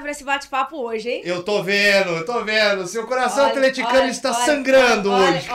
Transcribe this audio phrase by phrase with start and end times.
[0.00, 1.22] pra esse bate-papo hoje, hein?
[1.24, 2.86] Eu tô vendo, eu tô vendo.
[2.86, 5.48] Seu coração olha, atleticano olha, está olha, sangrando hoje.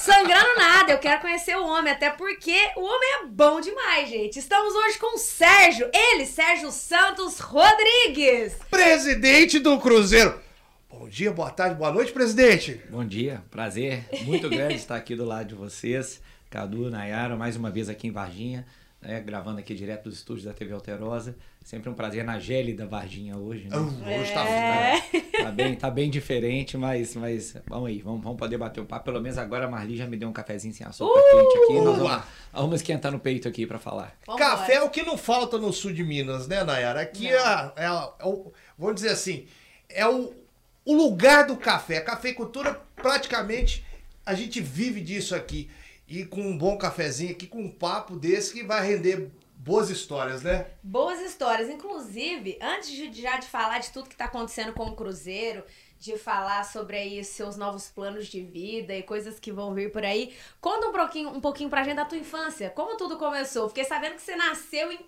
[0.00, 4.38] sangrando nada, eu quero conhecer o homem, até porque o homem é bom demais, gente.
[4.38, 8.54] Estamos hoje com o Sérgio, ele, Sérgio Santos Rodrigues.
[8.70, 10.40] Presidente do Cruzeiro.
[10.90, 12.80] Bom dia, boa tarde, boa noite, presidente.
[12.88, 16.20] Bom dia, prazer muito grande estar aqui do lado de vocês.
[16.48, 18.64] Cadu, Nayara, mais uma vez aqui em Varginha
[19.04, 21.36] né, gravando aqui direto dos estúdios da TV Alterosa.
[21.62, 23.68] Sempre um prazer na gélida Varginha hoje.
[23.68, 23.76] Né?
[23.76, 25.00] Uh, hoje tá, é.
[25.42, 29.04] tá, bem, tá bem diferente, mas, mas vamos aí, vamos, vamos poder bater um papo.
[29.06, 31.80] Pelo menos agora a Marli já me deu um cafezinho sem açúcar uh, quente aqui.
[31.80, 32.22] Nós vamos,
[32.52, 34.16] vamos esquentar no peito aqui para falar.
[34.26, 37.00] Vamos Café é o que não falta no sul de Minas, né, Nayara?
[37.00, 37.36] Aqui é,
[37.76, 39.46] é, é, o, vamos dizer assim,
[39.88, 40.34] é o,
[40.84, 41.98] o lugar do café.
[41.98, 43.84] A cafeicultura praticamente
[44.26, 45.68] a gente vive disso aqui
[46.06, 50.42] e com um bom cafezinho aqui, com um papo desse que vai render boas histórias,
[50.42, 50.66] né?
[50.82, 51.70] Boas histórias.
[51.70, 55.64] Inclusive, antes de, já de falar de tudo que está acontecendo com o Cruzeiro,
[55.98, 60.04] de falar sobre aí seus novos planos de vida e coisas que vão vir por
[60.04, 62.68] aí, conta um pouquinho, um pouquinho pra gente da tua infância.
[62.70, 63.68] Como tudo começou?
[63.68, 64.98] Fiquei sabendo que você nasceu em.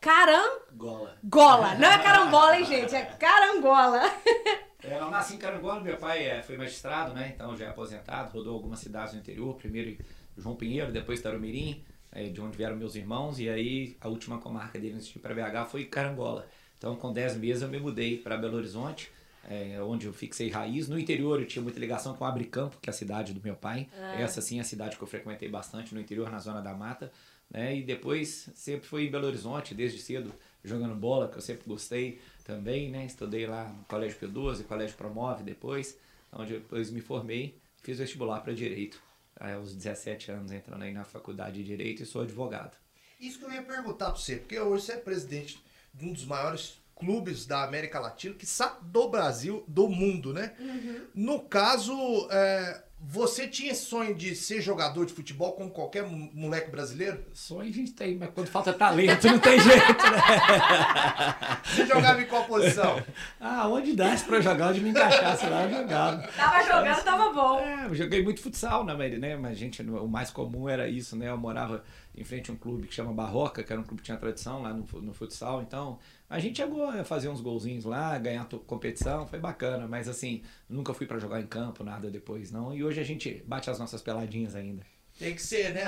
[0.00, 1.16] Carangola.
[1.24, 1.74] Gola.
[1.76, 2.94] Não é carambola, hein, gente?
[2.94, 4.02] É carangola.
[4.86, 7.32] É, eu nasci em Carangola, meu pai é, foi magistrado, né?
[7.34, 9.96] Então já é aposentado, rodou algumas cidades no interior, primeiro
[10.36, 11.82] João Pinheiro, depois Tarumirim,
[12.12, 15.20] é, de onde vieram meus irmãos, e aí a última comarca dele antes de ir
[15.20, 16.46] para BH foi Carangola.
[16.76, 19.10] Então com 10 meses eu me mudei para Belo Horizonte,
[19.48, 20.88] é, onde eu fixei raiz.
[20.88, 23.88] No interior eu tinha muita ligação com Abricampo, que é a cidade do meu pai.
[23.98, 24.20] Ah.
[24.20, 27.10] Essa sim é a cidade que eu frequentei bastante no interior, na zona da mata.
[27.50, 27.76] Né?
[27.76, 32.20] E depois sempre fui em Belo Horizonte, desde cedo, jogando bola, que eu sempre gostei
[32.44, 33.06] também, né?
[33.06, 35.98] Estudei lá no Colégio Pio 12, Colégio Promove depois,
[36.30, 39.02] onde depois me formei, fiz vestibular para Direito.
[39.40, 42.76] Aí, aos 17 anos entrando aí na faculdade de Direito e sou advogado.
[43.18, 46.24] Isso que eu ia perguntar para você, porque hoje você é presidente de um dos
[46.24, 50.54] maiores clubes da América Latina, que sabe do Brasil, do mundo, né?
[50.58, 51.06] Uhum.
[51.14, 51.92] No caso,
[52.30, 57.22] é, você tinha esse sonho de ser jogador de futebol como qualquer moleque brasileiro?
[57.32, 61.58] Sonho a gente tem, mas quando falta talento não tem jeito, né?
[61.64, 63.02] Você jogava em qual posição?
[63.38, 66.28] Ah, onde desse pra jogar, onde me encaixasse lá, eu jogava.
[66.28, 67.60] Tava jogando, tava bom.
[67.60, 69.36] É, eu joguei muito futsal, né, né?
[69.36, 71.28] Mas, gente, o mais comum era isso, né?
[71.28, 71.84] Eu morava
[72.16, 74.62] em frente a um clube que chama Barroca, que era um clube que tinha tradição
[74.62, 75.98] lá no, no futsal, então
[76.28, 80.94] a gente chegou a fazer uns golzinhos lá, ganhar competição, foi bacana, mas assim, nunca
[80.94, 82.74] fui para jogar em campo, nada depois não.
[82.74, 84.82] E hoje a gente bate as nossas peladinhas ainda.
[85.18, 85.84] Tem que ser, né?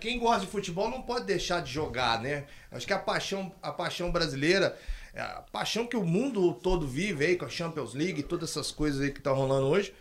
[0.00, 2.46] quem gosta de futebol não pode deixar de jogar, né?
[2.70, 4.78] Acho que a paixão, a paixão brasileira,
[5.12, 8.70] é a paixão que o mundo todo vive aí com a Champions League, todas essas
[8.70, 9.92] coisas aí que estão tá rolando hoje,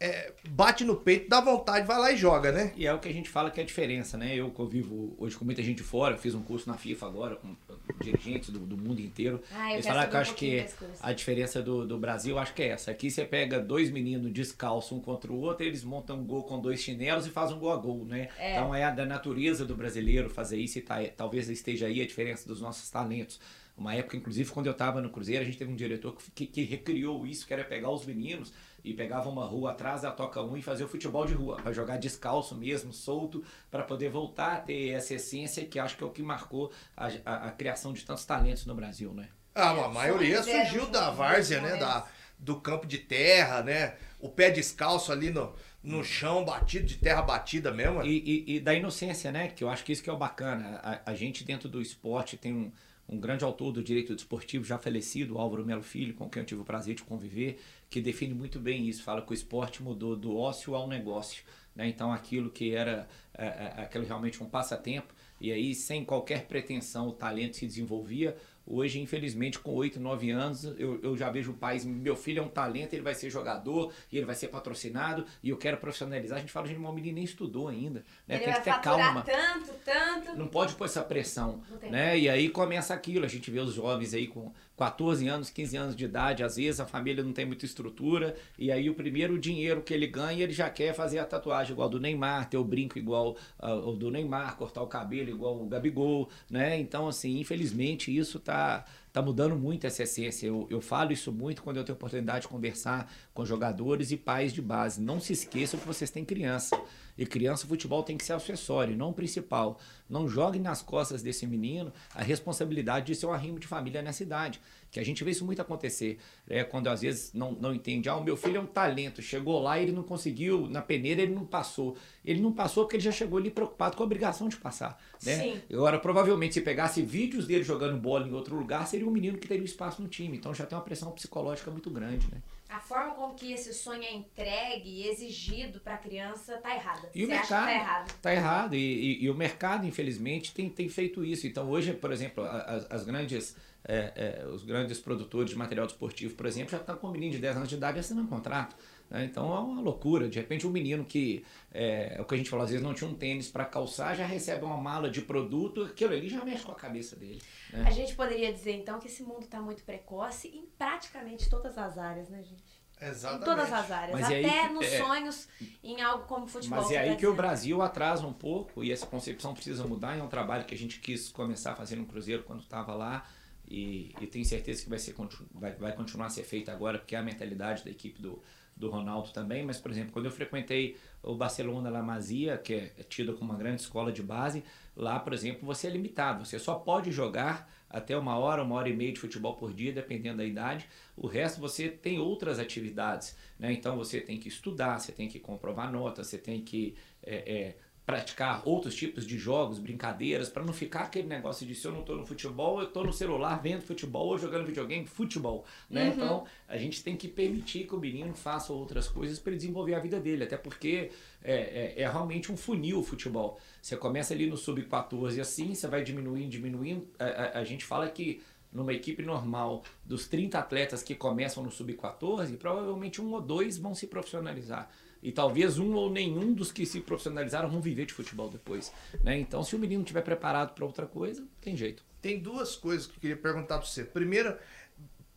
[0.00, 2.72] é, bate no peito, dá vontade, vai lá e joga, né?
[2.76, 4.36] E é o que a gente fala que é a diferença, né?
[4.36, 7.56] Eu convivo hoje com muita gente fora, fiz um curso na FIFA agora, com
[8.00, 9.42] dirigentes do, do mundo inteiro.
[9.52, 10.66] Ah, Eles falaram que eu acho que
[11.00, 12.92] a diferença do, do Brasil, acho que é essa.
[12.92, 16.60] Aqui você pega dois meninos descalços um contra o outro, eles montam um gol com
[16.60, 18.28] dois chinelos e fazem um gol a gol, né?
[18.38, 18.52] É.
[18.52, 22.46] Então é da natureza do brasileiro fazer isso e tá, talvez esteja aí a diferença
[22.46, 23.40] dos nossos talentos.
[23.76, 26.46] Uma época, inclusive, quando eu estava no Cruzeiro, a gente teve um diretor que, que,
[26.46, 28.52] que recriou isso, que era pegar os meninos
[28.88, 31.72] e pegava uma rua atrás da Toca 1 e fazia o futebol de rua, para
[31.72, 36.06] jogar descalço mesmo, solto, para poder voltar a ter essa essência que acho que é
[36.06, 39.28] o que marcou a, a, a criação de tantos talentos no Brasil, né?
[39.54, 41.76] Ah, a maioria surgiu da várzea, né?
[41.76, 42.06] Da,
[42.38, 43.96] do campo de terra, né?
[44.20, 48.02] O pé descalço ali no, no chão batido, de terra batida mesmo.
[48.04, 49.48] E, e, e da inocência, né?
[49.48, 50.80] Que eu acho que isso que é o bacana.
[50.82, 52.72] A, a gente dentro do esporte tem um,
[53.08, 56.60] um grande autor do direito desportivo já falecido, Álvaro Melo Filho, com quem eu tive
[56.60, 57.58] o prazer de conviver,
[57.90, 59.02] que define muito bem isso.
[59.02, 61.44] Fala que o esporte mudou do ócio ao negócio.
[61.74, 61.88] Né?
[61.88, 67.08] Então, aquilo que era é, é, aquilo realmente um passatempo, e aí, sem qualquer pretensão,
[67.08, 68.36] o talento se desenvolvia.
[68.66, 72.48] Hoje, infelizmente, com 8, 9 anos, eu, eu já vejo pais, meu filho é um
[72.48, 76.36] talento, ele vai ser jogador e ele vai ser patrocinado e eu quero profissionalizar.
[76.36, 78.04] A gente fala, gente, meu menino nem estudou ainda.
[78.26, 78.34] Né?
[78.34, 79.22] Ele Tem que ter calma.
[79.22, 80.36] tanto, tanto.
[80.36, 81.62] Não pode pôr essa pressão.
[81.82, 82.18] Né?
[82.18, 85.96] E aí começa aquilo, a gente vê os jovens aí com 14 anos, 15 anos
[85.96, 89.82] de idade, às vezes a família não tem muita estrutura, e aí o primeiro dinheiro
[89.82, 92.96] que ele ganha, ele já quer fazer a tatuagem igual do Neymar, ter o brinco
[92.96, 96.78] igual uh, o do Neymar, cortar o cabelo igual o Gabigol, né?
[96.78, 98.84] Então, assim, infelizmente isso tá
[99.18, 100.46] tá mudando muito essa essência.
[100.46, 104.52] Eu, eu falo isso muito quando eu tenho oportunidade de conversar com jogadores e pais
[104.52, 105.00] de base.
[105.00, 106.80] Não se esqueçam que vocês têm criança.
[107.16, 109.80] E criança, futebol tem que ser acessório, não principal.
[110.08, 114.22] Não jogue nas costas desse menino a responsabilidade de ser um arrimo de família nessa
[114.22, 114.60] idade.
[114.90, 116.64] Que a gente vê isso muito acontecer, né?
[116.64, 119.78] quando às vezes não, não entende, ah, o meu filho é um talento, chegou lá
[119.78, 121.96] e ele não conseguiu, na peneira ele não passou.
[122.24, 124.98] Ele não passou porque ele já chegou ali preocupado com a obrigação de passar.
[125.22, 125.36] Né?
[125.36, 125.60] Sim.
[125.72, 129.46] Agora, provavelmente, se pegasse vídeos dele jogando bola em outro lugar, seria um menino que
[129.46, 130.36] teria espaço no time.
[130.36, 132.40] Então já tem uma pressão psicológica muito grande, né?
[132.68, 137.10] A forma como que esse sonho é entregue e exigido para a criança tá errada.
[137.14, 138.14] E Você o mercado tá errado?
[138.20, 138.74] Tá errado.
[138.74, 141.46] E, e, e, o mercado, infelizmente, tem, tem feito isso.
[141.46, 146.34] Então, hoje, por exemplo, as, as grandes é, é, os grandes produtores de material desportivo,
[146.34, 148.76] por exemplo, já estão com um menino de 10 anos de idade assinando um contrato.
[149.10, 149.24] Né?
[149.24, 150.28] Então é uma loucura.
[150.28, 152.94] De repente, um menino que, é, é o que a gente falou, às vezes não
[152.94, 156.64] tinha um tênis para calçar, já recebe uma mala de produto, aquilo ali já mexe
[156.64, 157.40] com a cabeça dele.
[157.72, 157.84] Né?
[157.86, 161.98] A gente poderia dizer, então, que esse mundo está muito precoce em praticamente todas as
[161.98, 162.78] áreas, né, gente?
[163.00, 163.42] Exatamente.
[163.42, 164.12] Em todas as áreas.
[164.12, 165.48] Mas Até aí, nos é, sonhos,
[165.82, 166.82] em algo como futebol.
[166.82, 170.16] Mas é aí que o Brasil atrasa um pouco e essa concepção precisa mudar.
[170.18, 173.24] É um trabalho que a gente quis começar a fazer no Cruzeiro quando estava lá.
[173.70, 175.14] E, e tenho certeza que vai, ser,
[175.52, 178.42] vai, vai continuar a ser feito agora, porque é a mentalidade da equipe do,
[178.78, 179.64] do Ronaldo também.
[179.64, 183.58] Mas, por exemplo, quando eu frequentei o Barcelona La Masia, que é tido como uma
[183.58, 184.64] grande escola de base,
[184.96, 186.44] lá, por exemplo, você é limitado.
[186.44, 189.92] Você só pode jogar até uma hora, uma hora e meia de futebol por dia,
[189.92, 190.86] dependendo da idade.
[191.16, 193.36] O resto você tem outras atividades.
[193.58, 193.72] Né?
[193.72, 197.76] Então você tem que estudar, você tem que comprovar notas, você tem que é, é,
[198.08, 202.00] praticar outros tipos de jogos, brincadeiras, para não ficar aquele negócio de se eu não
[202.00, 205.66] estou no futebol, eu estou no celular vendo futebol ou jogando videogame, futebol.
[205.90, 206.04] Né?
[206.04, 206.14] Uhum.
[206.14, 209.98] Então a gente tem que permitir que o menino faça outras coisas para desenvolver a
[209.98, 211.10] vida dele, até porque
[211.44, 213.60] é, é, é, realmente um funil o futebol.
[213.82, 217.06] Você começa ali no sub-14 assim, você vai diminuindo, diminuindo.
[217.18, 218.40] A, a, a gente fala que
[218.78, 223.94] numa equipe normal, dos 30 atletas que começam no sub-14, provavelmente um ou dois vão
[223.94, 224.88] se profissionalizar.
[225.22, 228.92] E talvez um ou nenhum dos que se profissionalizaram vão viver de futebol depois.
[229.22, 229.38] Né?
[229.38, 232.04] Então, se o menino estiver preparado para outra coisa, tem jeito.
[232.22, 234.04] Tem duas coisas que eu queria perguntar para você.
[234.04, 234.60] Primeira,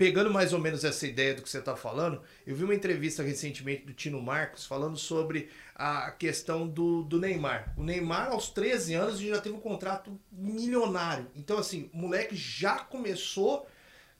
[0.01, 3.21] pegando mais ou menos essa ideia do que você está falando, eu vi uma entrevista
[3.21, 7.71] recentemente do Tino Marcos falando sobre a questão do, do Neymar.
[7.77, 11.27] O Neymar, aos 13 anos, já teve um contrato milionário.
[11.35, 13.67] Então, assim, o moleque já começou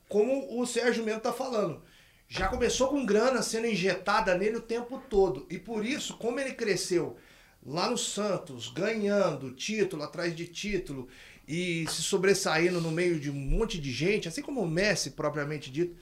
[0.07, 1.81] como o Sérgio mesmo está falando
[2.27, 5.45] já começou com grana sendo injetada nele o tempo todo.
[5.49, 7.17] E por isso, como ele cresceu
[7.65, 11.09] lá no Santos, ganhando título atrás de título
[11.51, 15.69] e se sobressaindo no meio de um monte de gente, assim como o Messi propriamente
[15.69, 15.97] dito,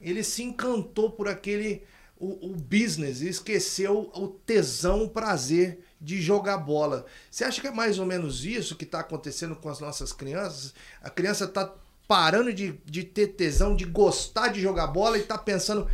[0.00, 1.84] ele se encantou por aquele
[2.16, 7.06] o, o business e esqueceu o tesão, o prazer de jogar bola.
[7.30, 10.74] Você acha que é mais ou menos isso que está acontecendo com as nossas crianças?
[11.00, 11.72] A criança está
[12.08, 15.88] parando de, de ter tesão, de gostar de jogar bola e tá pensando.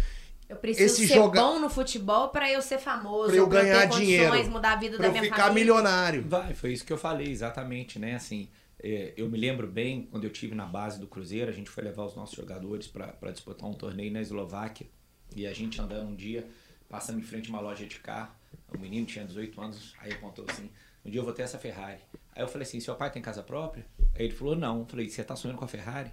[0.49, 1.43] Eu preciso esse ser joga...
[1.43, 4.97] bom no futebol para eu ser famoso, para eu ganhar eu dinheiro, mudar a vida
[4.97, 5.55] da minha ficar família.
[5.55, 6.25] milionário.
[6.27, 8.15] Vai, foi isso que eu falei exatamente, né?
[8.15, 8.49] Assim,
[9.17, 12.05] eu me lembro bem quando eu tive na base do Cruzeiro, a gente foi levar
[12.05, 14.87] os nossos jogadores para disputar um torneio na Eslováquia
[15.35, 16.47] e a gente andando um dia,
[16.89, 18.35] passando em frente a uma loja de carro,
[18.69, 20.71] o menino tinha 18 anos, aí apontou assim:
[21.05, 22.01] um dia eu vou ter essa Ferrari.
[22.35, 23.87] Aí eu falei assim: seu pai tem casa própria?
[24.15, 24.81] Aí ele falou: não.
[24.81, 26.11] Eu falei: você tá sonhando com a Ferrari?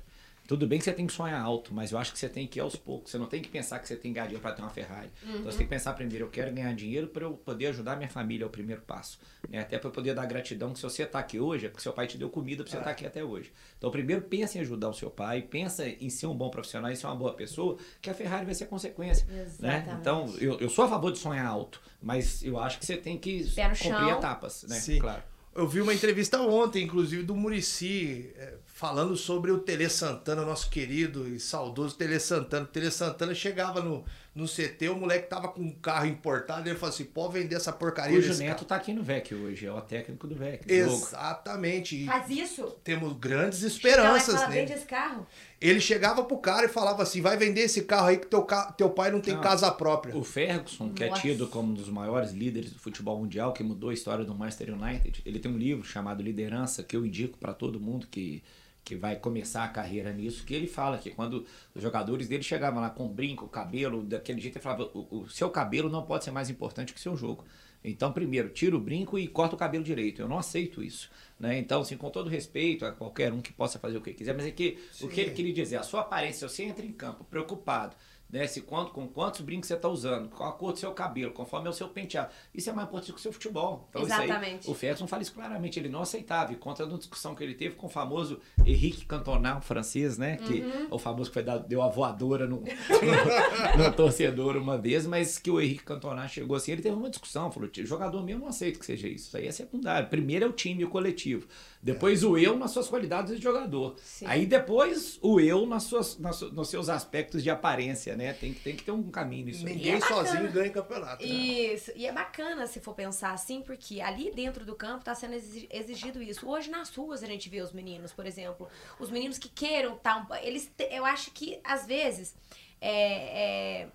[0.52, 2.60] Tudo bem que você tem que sonhar alto, mas eu acho que você tem que
[2.60, 3.10] ir aos poucos.
[3.10, 5.10] Você não tem que pensar que você tem que ganhar dinheiro para ter uma Ferrari.
[5.24, 5.36] Uhum.
[5.38, 8.10] Então você tem que pensar primeiro, eu quero ganhar dinheiro para eu poder ajudar minha
[8.10, 9.18] família, é o primeiro passo.
[9.50, 9.60] Né?
[9.60, 11.94] Até para eu poder dar gratidão que se você está aqui hoje, é porque seu
[11.94, 13.50] pai te deu comida para você estar tá aqui até hoje.
[13.78, 16.96] Então primeiro pensa em ajudar o seu pai, pensa em ser um bom profissional, em
[16.98, 19.26] ser uma boa pessoa, que a Ferrari vai ser consequência.
[19.58, 19.98] Né?
[20.02, 23.18] Então eu, eu sou a favor de sonhar alto, mas eu acho que você tem
[23.18, 24.18] que cumprir chão.
[24.18, 24.76] etapas, né?
[24.76, 25.00] Sim.
[25.00, 25.24] Claro.
[25.54, 30.70] Eu vi uma entrevista ontem, inclusive, do Murici, é, falando sobre o Tele Santana, nosso
[30.70, 32.64] querido e saudoso Tele Santana.
[32.64, 36.78] O Tele Santana chegava no, no CT, o moleque tava com um carro importado, ele
[36.78, 38.66] falou assim, pode vender essa porcaria Hoje o Neto carro.
[38.66, 40.72] tá aqui no VEC hoje, é o técnico do VEC.
[40.72, 42.06] Exatamente.
[42.06, 42.64] Faz isso?
[42.82, 44.62] Temos grandes esperanças então, nele.
[44.62, 45.28] Vende esse carro?
[45.60, 48.48] Ele chegava pro cara e falava assim, vai vender esse carro aí que teu,
[48.78, 50.16] teu pai não tem não, casa própria.
[50.16, 53.90] O Ferguson, que é tido como um dos maiores líderes do futebol mundial, que mudou
[53.90, 57.54] a história do Manchester United, ele tem um livro chamado Liderança, que eu indico para
[57.54, 58.42] todo mundo que
[58.84, 62.82] que vai começar a carreira nisso, que ele fala que quando os jogadores dele chegavam
[62.82, 66.32] lá com brinco, cabelo, daquele jeito, ele falava: o, o seu cabelo não pode ser
[66.32, 67.46] mais importante que o seu jogo.
[67.84, 70.22] Então, primeiro, tira o brinco e corta o cabelo direito.
[70.22, 71.10] Eu não aceito isso.
[71.40, 71.58] Né?
[71.58, 74.46] Então, assim, com todo respeito a qualquer um que possa fazer o que quiser, mas
[74.46, 75.06] é que Sim.
[75.06, 77.96] o que ele queria dizer, a sua aparência, você entra em campo preocupado
[78.32, 78.48] né?
[78.48, 81.68] Se quanto, com quantos brincos você está usando, qual a cor do seu cabelo, conforme
[81.68, 82.32] é o seu penteado.
[82.54, 83.88] Isso é mais importante que o seu futebol.
[83.90, 84.68] Então, Exatamente.
[84.68, 86.54] Aí, o Ferguson fala isso claramente, ele não aceitava.
[86.54, 90.38] E contra a discussão que ele teve com o famoso Henrique Cantona, um francês, né?
[90.38, 90.88] Que Uhum.
[90.92, 92.62] o famoso que foi dar, deu a voadora no,
[93.78, 97.10] no, no torcedor uma vez, mas que o Henrique Cantona chegou assim, ele teve uma
[97.10, 99.28] discussão, falou, "Tio, jogador mesmo não aceita que seja isso.
[99.28, 100.08] Isso aí é secundário.
[100.10, 101.48] Primeiro é o time e o coletivo.
[101.84, 103.96] Depois o eu nas suas qualidades de jogador.
[104.04, 104.26] Sim.
[104.28, 108.34] Aí depois o eu nas suas, nas nos seus aspectos de aparência, né?
[108.34, 109.74] Tem, que- tem que ter um caminho nisso aí.
[109.74, 111.26] Ninguém é sozinho ganha campeonato.
[111.26, 111.30] né?
[111.34, 115.34] Isso, e é bacana se for pensar assim, porque ali dentro do campo tá sendo
[115.34, 116.48] exi- exigido isso.
[116.48, 118.68] Hoje nas ruas a gente vê os meninos, por exemplo,
[119.00, 122.36] os meninos que queiram estar, um, eles, te- eu acho que às vezes
[122.80, 123.88] é, é,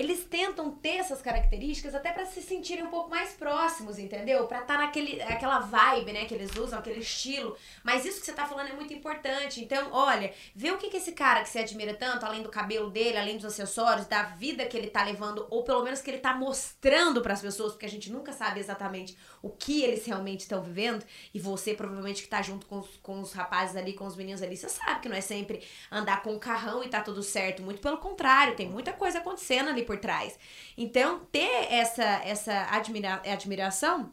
[0.00, 4.46] eles tentam ter essas características até pra se sentirem um pouco mais próximos, entendeu?
[4.46, 7.54] Pra estar naquele aquela vibe, né, que eles usam, aquele estilo.
[7.84, 9.62] Mas isso que você tá falando é muito importante.
[9.62, 12.88] Então, olha, vê o que que esse cara que você admira tanto, além do cabelo
[12.88, 16.18] dele, além dos acessórios, da vida que ele tá levando, ou pelo menos que ele
[16.18, 20.62] tá mostrando pras pessoas, porque a gente nunca sabe exatamente o que eles realmente estão
[20.62, 21.04] vivendo.
[21.34, 24.40] E você, provavelmente, que tá junto com os, com os rapazes ali, com os meninos
[24.40, 27.62] ali, você sabe que não é sempre andar com o carrão e tá tudo certo.
[27.62, 30.38] Muito pelo contrário, tem muita coisa acontecendo ali por trás.
[30.78, 34.12] Então, ter essa, essa admira admiração,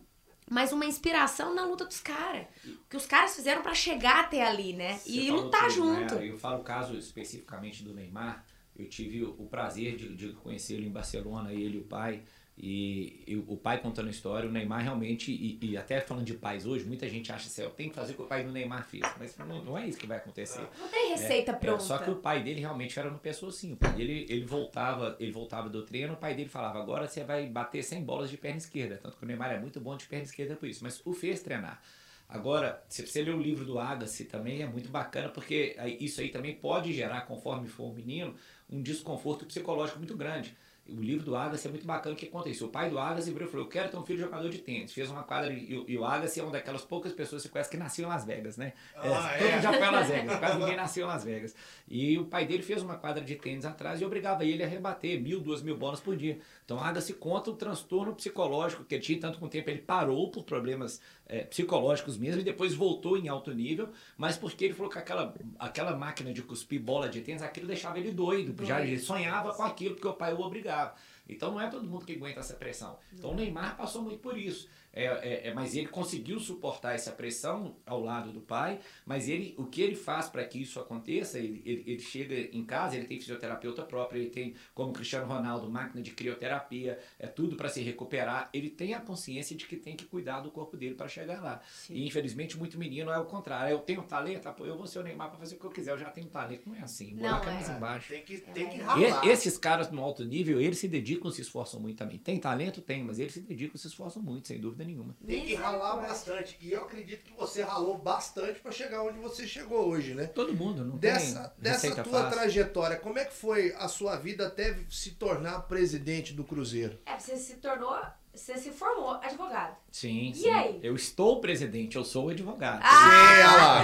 [0.49, 2.47] mas uma inspiração na luta dos caras.
[2.65, 4.97] O que os caras fizeram pra chegar até ali, né?
[4.97, 6.15] Você e lutar tudo, junto.
[6.15, 6.29] né?
[6.29, 8.43] Eu falo o caso especificamente do Neymar.
[8.75, 12.23] Eu tive o prazer de, de conhecê-lo em Barcelona, ele e o pai.
[12.59, 16.33] E, e o pai contando a história, o Neymar realmente, e, e até falando de
[16.33, 18.51] pais hoje, muita gente acha assim, eu tenho que fazer o que o pai do
[18.51, 19.03] Neymar fez.
[19.19, 20.67] Mas não, não é isso que vai acontecer.
[20.79, 21.83] Não tem receita É, pronta.
[21.83, 23.73] só que o pai dele realmente era uma pessoa assim.
[23.73, 27.23] O pai dele, ele voltava, ele voltava do treino, o pai dele falava, agora você
[27.23, 28.97] vai bater 100 bolas de perna esquerda.
[28.97, 30.83] Tanto que o Neymar é muito bom de perna esquerda por isso.
[30.83, 31.79] Mas o fez treinar.
[32.27, 36.29] Agora, se você ler o livro do Agassi também é muito bacana, porque isso aí
[36.29, 38.35] também pode gerar, conforme for um menino,
[38.69, 40.57] um desconforto psicológico muito grande.
[40.89, 42.67] O livro do Agassi é muito bacana o que aconteceu.
[42.67, 44.93] O pai do Agassi virou e falou: Eu quero ter um filho jogador de tênis.
[44.93, 45.51] Fez uma quadra.
[45.51, 48.05] E, o- e o Agassi é uma daquelas poucas pessoas que você conhece que nasceu
[48.05, 48.73] em Las Vegas, né?
[48.95, 49.51] Ah, todo é?
[49.51, 50.39] mundo já foi a Las Vegas.
[50.39, 51.55] Quase ninguém nasceu em Las Vegas.
[51.89, 55.21] E o pai dele fez uma quadra de tênis atrás e obrigava ele a rebater
[55.21, 56.39] mil, duas mil bolas por dia.
[56.67, 60.29] Então, Agassi conta o transtorno psicológico que ele tinha, tanto com o tempo ele parou
[60.29, 64.91] por problemas eh, psicológicos mesmo e depois voltou em alto nível, mas porque ele falou
[64.91, 68.65] que aquela, aquela máquina de cuspir bola de tênis, aquilo deixava ele doido.
[68.65, 70.93] Já ele sonhava com aquilo porque o pai o obrigava.
[71.29, 72.99] Então não é todo mundo que aguenta essa pressão.
[73.13, 74.67] Então o Neymar passou muito por isso.
[74.97, 79.53] É, é, é, mas ele conseguiu suportar essa pressão ao lado do pai, mas ele,
[79.57, 83.05] o que ele faz para que isso aconteça, ele, ele, ele chega em casa, ele
[83.05, 87.81] tem fisioterapeuta próprio, ele tem, como Cristiano Ronaldo, máquina de crioterapia, é tudo para se
[87.81, 88.49] recuperar.
[88.53, 91.61] Ele tem a consciência de que tem que cuidar do corpo dele para chegar lá.
[91.89, 93.71] E infelizmente muito menino é o contrário.
[93.71, 95.91] Eu tenho talento, pô, eu vou ser o Neymar para fazer o que eu quiser,
[95.91, 96.67] eu já tenho talento.
[96.67, 97.53] Não é assim, Não buraco é é.
[97.53, 98.09] mais embaixo.
[98.09, 98.83] Tem que, tem que É.
[98.83, 99.25] ralar.
[99.25, 102.17] E- esses caras no alto nível, eles se dedicam, se esforçam muito também.
[102.17, 102.81] Tem talento?
[102.81, 105.15] Tem, mas eles se dedicam, se esforçam muito, sem dúvida nenhuma.
[105.25, 106.57] Tem que ralar bastante.
[106.59, 110.25] E eu acredito que você ralou bastante para chegar onde você chegou hoje, né?
[110.25, 112.31] Todo mundo, não Dessa, tem dessa tua fácil.
[112.39, 116.97] trajetória, como é que foi a sua vida até se tornar presidente do Cruzeiro?
[117.05, 117.95] É, você se tornou,
[118.33, 119.75] você se formou advogado.
[119.91, 120.49] Sim, E sim.
[120.49, 120.79] aí?
[120.83, 122.81] Eu estou presidente, eu sou advogado.
[122.83, 123.83] Ah!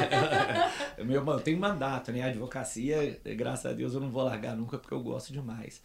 [0.98, 1.04] É.
[1.04, 2.22] Meu irmão, tem mandato, né?
[2.24, 5.82] A advocacia, graças a Deus, eu não vou largar nunca porque eu gosto demais.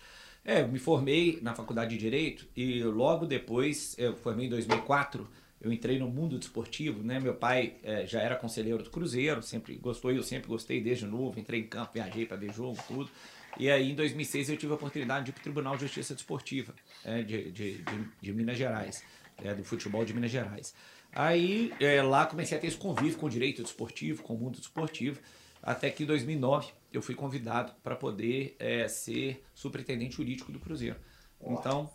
[0.48, 5.28] É, eu me formei na faculdade de Direito e logo depois, eu formei em 2004,
[5.60, 7.20] eu entrei no mundo desportivo, né?
[7.20, 11.38] Meu pai eh, já era conselheiro do Cruzeiro, sempre gostou, eu sempre gostei desde novo,
[11.38, 13.10] entrei em campo, viajei para ver jogo, tudo.
[13.58, 16.14] E aí, em 2006, eu tive a oportunidade de ir para o Tribunal de Justiça
[16.14, 16.74] Desportiva
[17.04, 19.04] eh, de, de, de, de Minas Gerais,
[19.44, 20.74] eh, do futebol de Minas Gerais.
[21.12, 24.56] Aí, eh, lá comecei a ter esse convívio com o direito desportivo, com o mundo
[24.56, 25.20] desportivo,
[25.62, 30.96] até que em 2009 eu fui convidado para poder eh, ser superintendente jurídico do Cruzeiro.
[31.40, 31.90] Então,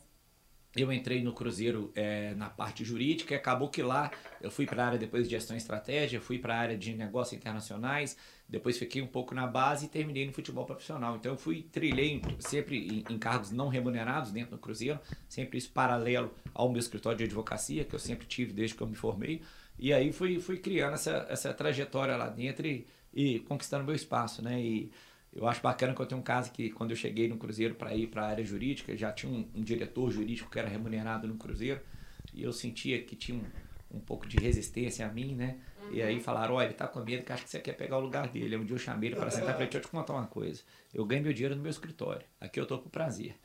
[0.76, 4.84] eu entrei no Cruzeiro eh, na parte jurídica e acabou que lá eu fui para
[4.84, 8.18] a área depois de gestão e estratégia, fui para a área de negócios internacionais,
[8.50, 11.16] depois fiquei um pouco na base e terminei no futebol profissional.
[11.16, 15.72] Então eu fui, trilhei sempre em, em cargos não remunerados dentro do Cruzeiro, sempre isso
[15.72, 19.44] paralelo ao meu escritório de advocacia, que eu sempre tive desde que eu me formei.
[19.78, 24.41] E aí fui, fui criando essa, essa trajetória lá dentro e, e conquistando meu espaço,
[24.41, 24.62] né?
[24.62, 24.91] E,
[25.36, 27.93] eu acho bacana que eu tenho um caso que quando eu cheguei no Cruzeiro para
[27.96, 31.36] ir para a área jurídica, já tinha um, um diretor jurídico que era remunerado no
[31.36, 31.82] Cruzeiro
[32.34, 35.58] e eu sentia que tinha um, um pouco de resistência a mim, né?
[35.91, 38.00] E aí falaram, olha, ele tá com medo que acha que você quer pegar o
[38.00, 38.55] lugar dele.
[38.58, 40.62] Um dia eu chamei ele para sentar e falei, deixa eu te contar uma coisa.
[40.93, 42.25] Eu ganho meu dinheiro no meu escritório.
[42.39, 43.36] Aqui eu tô com prazer.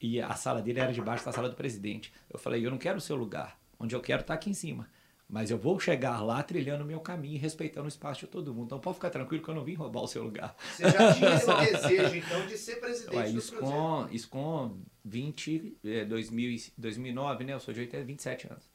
[0.00, 2.12] E a sala dele era debaixo da sala do presidente.
[2.30, 3.58] Eu falei, eu não quero o seu lugar.
[3.78, 4.88] Onde eu quero tá aqui em cima.
[5.30, 8.52] Mas eu vou chegar lá trilhando o meu caminho e respeitando o espaço de todo
[8.52, 8.66] mundo.
[8.66, 10.56] Então pode ficar tranquilo que eu não vim roubar o seu lugar.
[10.74, 14.80] Você já tinha esse desejo, então, de ser presidente Ué, do isso, com, isso com
[15.04, 17.52] 20, é, 2000, e- 2009, né?
[17.52, 18.69] Eu sou de 80, 27 anos.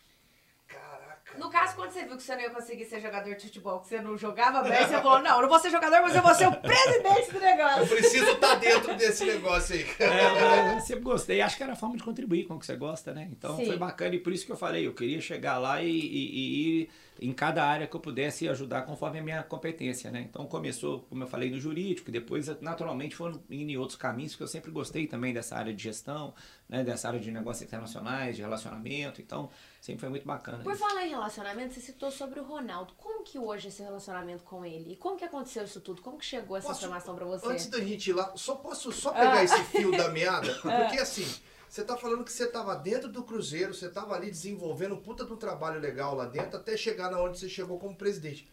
[1.37, 3.87] No caso, quando você viu que você não ia conseguir ser jogador de futebol, que
[3.87, 6.33] você não jogava bem, você falou, não, eu não vou ser jogador, mas eu vou
[6.33, 7.87] ser o presidente do Eu negócio.
[7.87, 9.85] preciso estar dentro desse negócio aí.
[9.99, 11.41] É, eu sempre gostei.
[11.41, 13.27] Acho que era a forma de contribuir com o que você gosta, né?
[13.31, 13.65] Então Sim.
[13.65, 16.79] foi bacana e por isso que eu falei, eu queria chegar lá e, e- e
[16.81, 16.89] ir
[17.21, 20.25] em cada área que eu pudesse ajudar conforme a minha competência, né?
[20.29, 24.43] Então começou, como eu falei, no jurídico, depois naturalmente foram indo em outros caminhos, porque
[24.43, 26.33] eu sempre gostei também dessa área de gestão,
[26.67, 26.83] né?
[26.83, 29.49] Dessa área de negócios internacionais, de relacionamento, então
[29.85, 30.63] sempre foi muito bacana.
[30.63, 30.81] Por isso.
[30.81, 32.93] falar em relacionamento, você citou sobre o Ronaldo.
[32.97, 34.93] Como que hoje é esse relacionamento com ele?
[34.93, 36.01] E como que aconteceu isso tudo?
[36.01, 37.47] Como que chegou essa Posso- informação pra você?
[37.47, 39.43] Antes da gente ir lá, só posso só pegar Ah.
[39.43, 40.53] esse fio da meada?
[40.61, 41.25] Porque assim,
[41.69, 45.23] você tá falando que você tava dentro do Cruzeiro, você tava ali desenvolvendo um puta
[45.25, 48.49] de um trabalho legal lá dentro, até chegar na onde você chegou como presidente.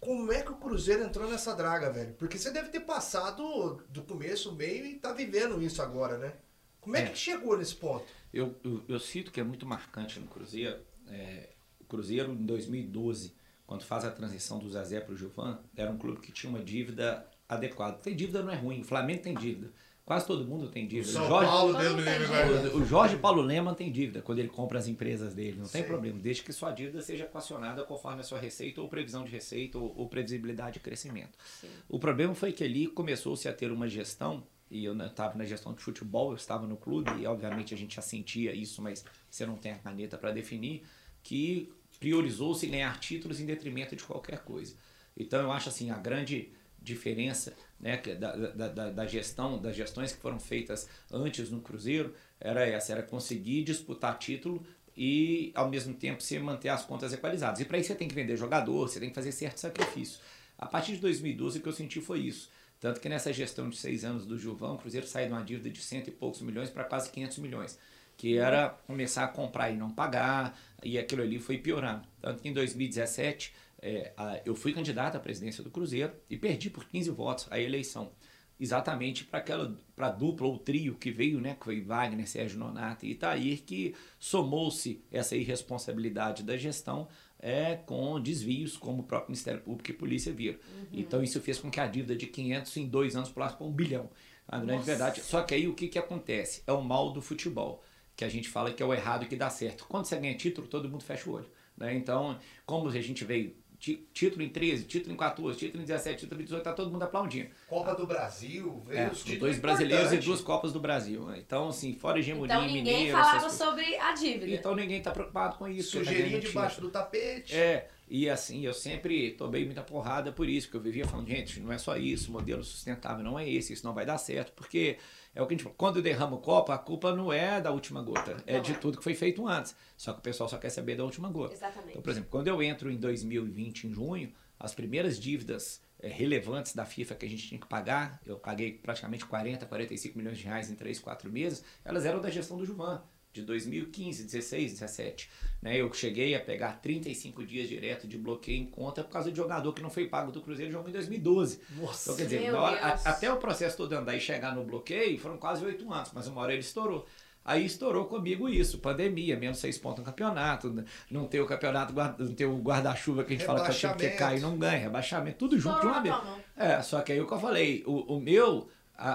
[0.00, 2.14] Como é que o Cruzeiro entrou nessa draga, velho?
[2.14, 6.32] Porque você deve ter passado do começo, o meio e tá vivendo isso agora, né?
[6.80, 7.06] Como é, É.
[7.10, 8.04] que chegou nesse ponto?
[8.32, 10.78] Eu, eu, eu cito que é muito marcante no Cruzeiro.
[11.08, 13.34] é, o Cruzeiro, em 2012,
[13.66, 16.62] quando faz a transição do Zezé para o Gilvan, era um clube que tinha uma
[16.62, 17.98] dívida adequada.
[17.98, 19.70] Tem dívida não é ruim, o Flamengo tem dívida.
[20.04, 21.12] Quase todo mundo tem dívida.
[21.12, 22.68] São O Jorge, Paulo, tem vai.
[22.68, 25.80] o, o Jorge Paulo Leman tem dívida quando ele compra as empresas dele, não tem
[25.80, 25.84] Sei.
[25.84, 29.78] problema, desde que sua dívida seja equacionada conforme a sua receita ou previsão de receita
[29.78, 31.38] ou, ou previsibilidade de crescimento.
[31.60, 31.68] Sim.
[31.88, 34.42] O problema foi que ali começou-se a ter uma gestão,
[34.72, 37.96] e eu estava na gestão de futebol, eu estava no clube, e obviamente a gente
[37.96, 40.82] já sentia isso, mas você não tem a caneta para definir,
[41.22, 44.74] que priorizou-se ganhar títulos em detrimento de qualquer coisa.
[45.14, 46.48] Então eu acho assim, a grande
[46.80, 52.14] diferença né, da, da, da, da gestão, das gestões que foram feitas antes no Cruzeiro,
[52.40, 54.64] era essa, era conseguir disputar título
[54.96, 57.60] e ao mesmo tempo você manter as contas equalizadas.
[57.60, 60.18] E para isso você tem que vender jogador, você tem que fazer certo sacrifício.
[60.56, 62.50] A partir de 2012 o que eu senti foi isso.
[62.82, 65.70] Tanto que nessa gestão de seis anos do Gilvão, o Cruzeiro saiu de uma dívida
[65.70, 67.78] de cento e poucos milhões para quase 500 milhões.
[68.16, 72.02] Que era começar a comprar e não pagar, e aquilo ali foi piorando.
[72.20, 76.70] Tanto que em 2017 é, a- eu fui candidato à presidência do Cruzeiro e perdi
[76.70, 78.10] por 15 votos a eleição.
[78.58, 83.06] Exatamente para aquela para dupla ou trio que veio, né, que foi Wagner, Sérgio Nonato
[83.06, 87.08] e Itair, que somou-se essa irresponsabilidade da gestão
[87.42, 90.58] é, com desvios, como o próprio Ministério Público e Polícia viram.
[90.92, 93.72] Então isso fez com que a dívida de 500 em dois anos pulasse para um
[93.72, 94.08] bilhão.
[94.46, 94.86] A grande Nossa.
[94.86, 95.20] verdade.
[95.22, 96.62] Só que aí o que, que acontece?
[96.66, 97.82] É o mal do futebol,
[98.14, 99.86] que a gente fala que é o errado que dá certo.
[99.88, 101.50] Quando você ganha título, todo mundo fecha o olho.
[101.76, 101.94] Né?
[101.94, 106.40] Então, como a gente veio título em 13, título em 14, título em 17, título
[106.40, 107.50] em 18, tá todo mundo aplaudindo.
[107.66, 111.24] Copa do Brasil, veio É, os dois brasileiros e duas Copas do Brasil.
[111.26, 111.38] né?
[111.44, 114.46] Então, assim, fora hegemonia Então ninguém mineira, falava sobre a dívida.
[114.54, 116.02] Então ninguém tá preocupado com isso.
[116.02, 117.56] tá ganhando debaixo do tapete.
[117.56, 121.58] É, e assim, eu sempre tomei muita porrada por isso, porque eu vivia falando, gente,
[121.58, 124.98] não é só isso, modelo sustentável não é esse, isso não vai dar certo, porque
[125.34, 127.70] é o que a gente fala, quando eu derramo copa, a culpa não é da
[127.70, 128.74] última gota, é Não de é.
[128.74, 129.74] tudo que foi feito antes.
[129.96, 131.54] Só que o pessoal só quer saber da última gota.
[131.54, 131.90] Exatamente.
[131.90, 136.74] Então, por exemplo, quando eu entro em 2020, em junho, as primeiras dívidas eh, relevantes
[136.74, 140.44] da FIFA que a gente tinha que pagar, eu paguei praticamente 40, 45 milhões de
[140.44, 145.30] reais em 3, 4 meses, elas eram da gestão do Juvan, de 2015, 16, 17.
[145.62, 145.76] Né?
[145.80, 149.72] Eu cheguei a pegar 35 dias direto de bloqueio em conta por causa de jogador
[149.72, 151.60] que não foi pago do Cruzeiro jogou em 2012.
[151.80, 152.10] Nossa.
[152.10, 153.06] Então, quer dizer, hora- Deus.
[153.06, 156.26] a- até o processo todo andar e chegar no bloqueio foram quase oito anos, mas
[156.26, 157.06] uma hora ele estourou.
[157.44, 162.22] Aí estourou comigo isso, pandemia, menos seis pontos no campeonato, não ter o campeonato, guarda-
[162.24, 164.78] não ter o guarda-chuva que a gente fala que é que cai e não ganha,
[164.78, 166.14] rebaixamento, tudo junto de uma vez.
[166.56, 168.68] É, só que aí o que eu falei, o, o meu,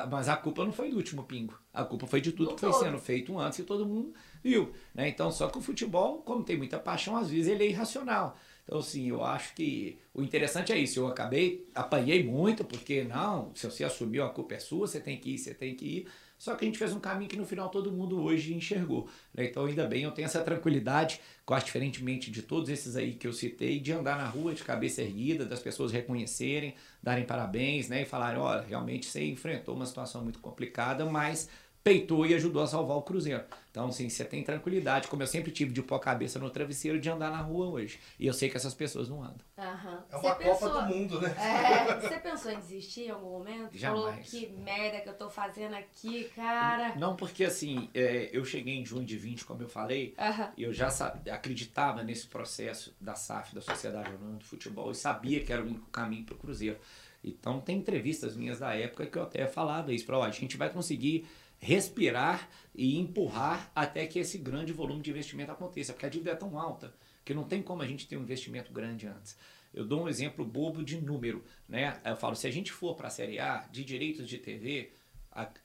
[0.04, 1.58] a- mas a culpa não foi do último pingo.
[1.74, 2.84] A culpa foi de tudo Do que foi todo.
[2.84, 4.72] sendo feito antes e todo mundo viu.
[4.94, 5.10] Né?
[5.10, 8.38] Então, só que o futebol, como tem muita paixão, às vezes ele é irracional.
[8.64, 11.00] Então, assim, eu acho que o interessante é isso.
[11.00, 15.18] Eu acabei, apanhei muito, porque não, se você assumiu, a culpa é sua, você tem
[15.18, 16.08] que ir, você tem que ir.
[16.38, 19.10] Só que a gente fez um caminho que no final todo mundo hoje enxergou.
[19.34, 19.46] né?
[19.46, 21.20] Então, ainda bem, eu tenho essa tranquilidade,
[21.50, 25.02] acho diferentemente de todos esses aí que eu citei, de andar na rua de cabeça
[25.02, 28.04] erguida, das pessoas reconhecerem, darem parabéns, né?
[28.04, 31.50] E falarem, olha, realmente você enfrentou uma situação muito complicada, mas
[31.88, 33.44] peitou e ajudou a salvar o Cruzeiro.
[33.72, 37.00] Então, assim, você tem tranquilidade, como eu sempre tive de pôr a cabeça no travesseiro,
[37.00, 38.00] de andar na rua hoje.
[38.20, 39.38] E eu sei que essas pessoas não andam.
[39.58, 40.04] Aham.
[40.12, 41.36] É Você uma Copa pensou- do Mundo, né?
[41.40, 43.78] É, você pensou em desistir em algum momento?
[43.80, 44.30] Falou Jamais.
[44.30, 46.96] que merda que eu tô fazendo aqui, cara.
[46.96, 50.14] Não, porque assim, é, eu cheguei em junho de 20, como eu falei,
[50.58, 50.90] e eu já
[51.32, 55.66] acreditava nesse processo da SAF, da Sociedade Anônima do Futebol, e sabia que era o
[55.66, 56.78] único caminho para o Cruzeiro.
[57.24, 60.70] Então, tem entrevistas minhas da época que eu até falava isso, para a gente vai
[60.70, 61.28] conseguir
[61.60, 66.36] respirar e empurrar até que esse grande volume de investimento aconteça, porque a dívida é
[66.36, 66.94] tão alta
[67.28, 69.38] porque não tem como a gente ter um investimento grande antes.
[69.74, 72.00] Eu dou um exemplo bobo de número, né?
[72.06, 74.94] Eu falo, se a gente for para a Série A, de direitos de TV,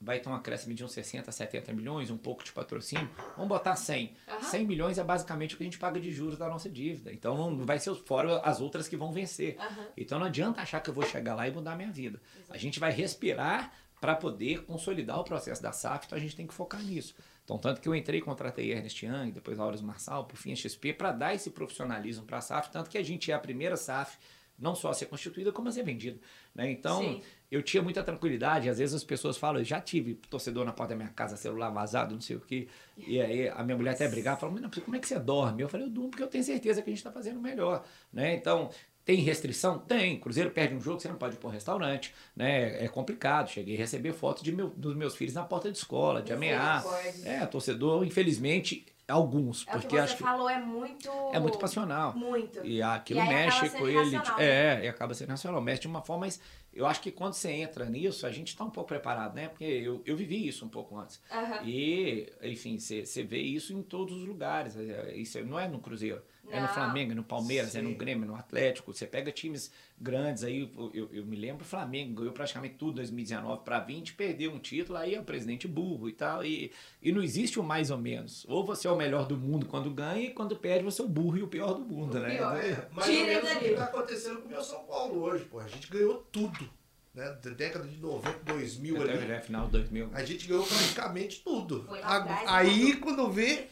[0.01, 3.77] vai ter um acréscimo de uns 60, 70 milhões, um pouco de patrocínio, vamos botar
[3.77, 4.13] 100.
[4.29, 4.43] Uhum.
[4.43, 7.13] 100 milhões é basicamente o que a gente paga de juros da nossa dívida.
[7.13, 9.57] Então não vai ser fora as outras que vão vencer.
[9.57, 9.87] Uhum.
[9.97, 12.21] Então não adianta achar que eu vou chegar lá e mudar a minha vida.
[12.37, 12.53] Exato.
[12.53, 16.45] A gente vai respirar para poder consolidar o processo da SAF, então a gente tem
[16.45, 17.15] que focar nisso.
[17.45, 20.51] Então, tanto que eu entrei e contratei Ernest Young, depois a Auros Marçal, por fim
[20.51, 23.39] a XP, para dar esse profissionalismo para a SAF, tanto que a gente é a
[23.39, 24.19] primeira SAF
[24.59, 26.19] não só a ser constituída, como a ser vendida.
[26.55, 26.71] Né?
[26.71, 27.23] Então, Sim.
[27.51, 28.69] eu tinha muita tranquilidade.
[28.69, 31.71] Às vezes as pessoas falam, eu já tive torcedor na porta da minha casa, celular
[31.71, 32.69] vazado, não sei o quê.
[32.97, 35.63] E aí a minha mulher até brigar, falou, mas como é que você dorme?
[35.63, 37.85] Eu falei, eu durmo porque eu tenho certeza que a gente está fazendo melhor.
[38.13, 38.35] Né?
[38.35, 38.71] Então,
[39.05, 39.79] tem restrição?
[39.79, 40.19] Tem.
[40.19, 42.85] Cruzeiro perde um jogo, você não pode ir para um restaurante, né?
[42.85, 43.49] É complicado.
[43.49, 46.89] Cheguei a receber fotos de meu, dos meus filhos na porta de escola, de ameaça.
[47.25, 49.67] É, torcedor, infelizmente, alguns.
[49.67, 51.11] É porque o que você acho falou, é muito.
[51.33, 52.15] É muito passional.
[52.17, 52.65] Muito.
[52.65, 54.11] E aquilo e mexe com ele.
[54.11, 54.85] Nacional, é, né?
[54.85, 55.61] e acaba sendo nacional.
[55.61, 56.41] Mexe de uma forma, mas
[56.73, 59.49] eu acho que quando você entra nisso, a gente está um pouco preparado, né?
[59.49, 61.21] Porque eu, eu vivi isso um pouco antes.
[61.31, 61.69] Uhum.
[61.69, 64.77] E, enfim, você, você vê isso em todos os lugares.
[64.77, 66.23] É, isso não é no Cruzeiro.
[66.45, 66.53] Não.
[66.53, 67.79] É no Flamengo, é no Palmeiras, Sim.
[67.79, 68.93] é no Grêmio, no Atlético.
[68.93, 72.97] Você pega times grandes aí, eu, eu, eu me lembro, o Flamengo ganhou praticamente tudo
[72.97, 76.45] 2019 para 20, perdeu um título, aí é o presidente burro e tal.
[76.45, 78.45] E, e não existe o mais ou menos.
[78.49, 81.09] Ou você é o melhor do mundo quando ganha, e quando perde, você é o
[81.09, 82.37] burro e o pior do mundo, o né?
[82.37, 82.57] Pior.
[82.57, 85.61] É, mais ou menos o que está acontecendo com o meu São Paulo hoje, pô.
[85.61, 86.69] A gente ganhou tudo
[87.15, 89.33] né, da década de 90, 2000 Até ali.
[89.33, 90.11] É, final de 2000.
[90.15, 91.87] A gente ganhou praticamente tudo.
[92.03, 93.69] A, aí, quando vê,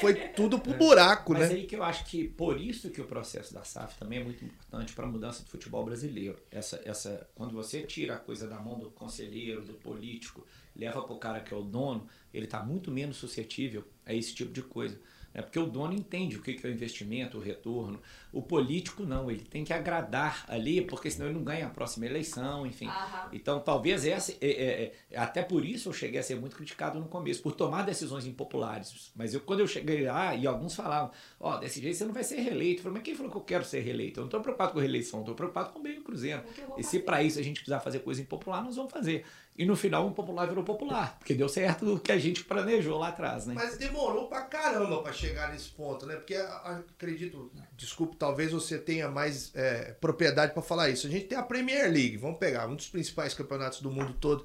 [0.00, 1.56] foi tudo pro buraco, Mas né?
[1.56, 4.44] aí que eu acho que por isso que o processo da SAF também é muito
[4.44, 6.38] importante para a mudança do futebol brasileiro.
[6.50, 11.16] Essa, essa, quando você tira a coisa da mão do conselheiro, do político, leva pro
[11.16, 14.98] cara que é o dono, ele está muito menos suscetível a esse tipo de coisa.
[15.34, 18.00] É porque o dono entende o que é o investimento, o retorno.
[18.32, 22.06] O político não, ele tem que agradar ali, porque senão ele não ganha a próxima
[22.06, 22.86] eleição, enfim.
[22.86, 23.28] Aham.
[23.32, 24.32] Então talvez essa.
[24.40, 27.52] É, é, é, até por isso eu cheguei a ser muito criticado no começo, por
[27.52, 29.12] tomar decisões impopulares.
[29.16, 32.14] Mas eu, quando eu cheguei lá, e alguns falavam, ó, oh, desse jeito você não
[32.14, 32.78] vai ser reeleito.
[32.78, 34.20] Eu falei, mas quem falou que eu quero ser reeleito?
[34.20, 36.44] Eu não estou preocupado com reeleição, estou preocupado com o bem do Cruzeiro.
[36.78, 39.24] E se para isso a gente precisar fazer coisa impopular, nós vamos fazer.
[39.56, 42.98] E no final o impopular virou popular, porque deu certo o que a gente planejou
[42.98, 43.54] lá atrás, né?
[43.54, 46.16] Mas demorou pra caramba pra chegar nesse ponto, né?
[46.16, 51.06] Porque acredito, desculpe, talvez você tenha mais é, propriedade para falar isso.
[51.06, 54.44] A gente tem a Premier League, vamos pegar um dos principais campeonatos do mundo todo.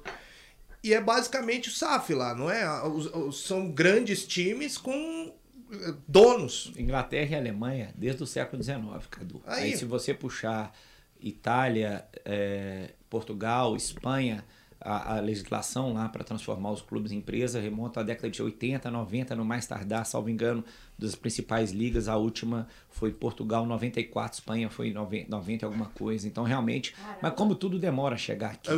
[0.82, 2.64] E é basicamente o SAF lá, não é?
[3.32, 5.34] São grandes times com
[5.72, 6.72] é, donos.
[6.78, 9.42] Inglaterra e Alemanha, desde o século XIX, Cadu.
[9.44, 10.72] Aí, Aí se você puxar
[11.20, 14.44] Itália, é, Portugal, Espanha
[14.80, 18.90] a, a legislação lá para transformar os clubes em empresa remonta à década de 80,
[18.90, 20.64] 90, no mais tardar, salvo engano,
[20.98, 22.08] das principais ligas.
[22.08, 26.26] A última foi Portugal 94, Espanha foi 90, 90 alguma coisa.
[26.26, 26.92] Então, realmente.
[26.92, 27.18] Caramba.
[27.22, 28.70] Mas como tudo demora a chegar aqui.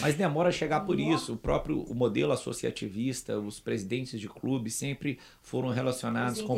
[0.00, 1.32] Mas demora a chegar por isso.
[1.32, 6.56] O próprio o modelo associativista, os presidentes de clubes sempre foram relacionados com,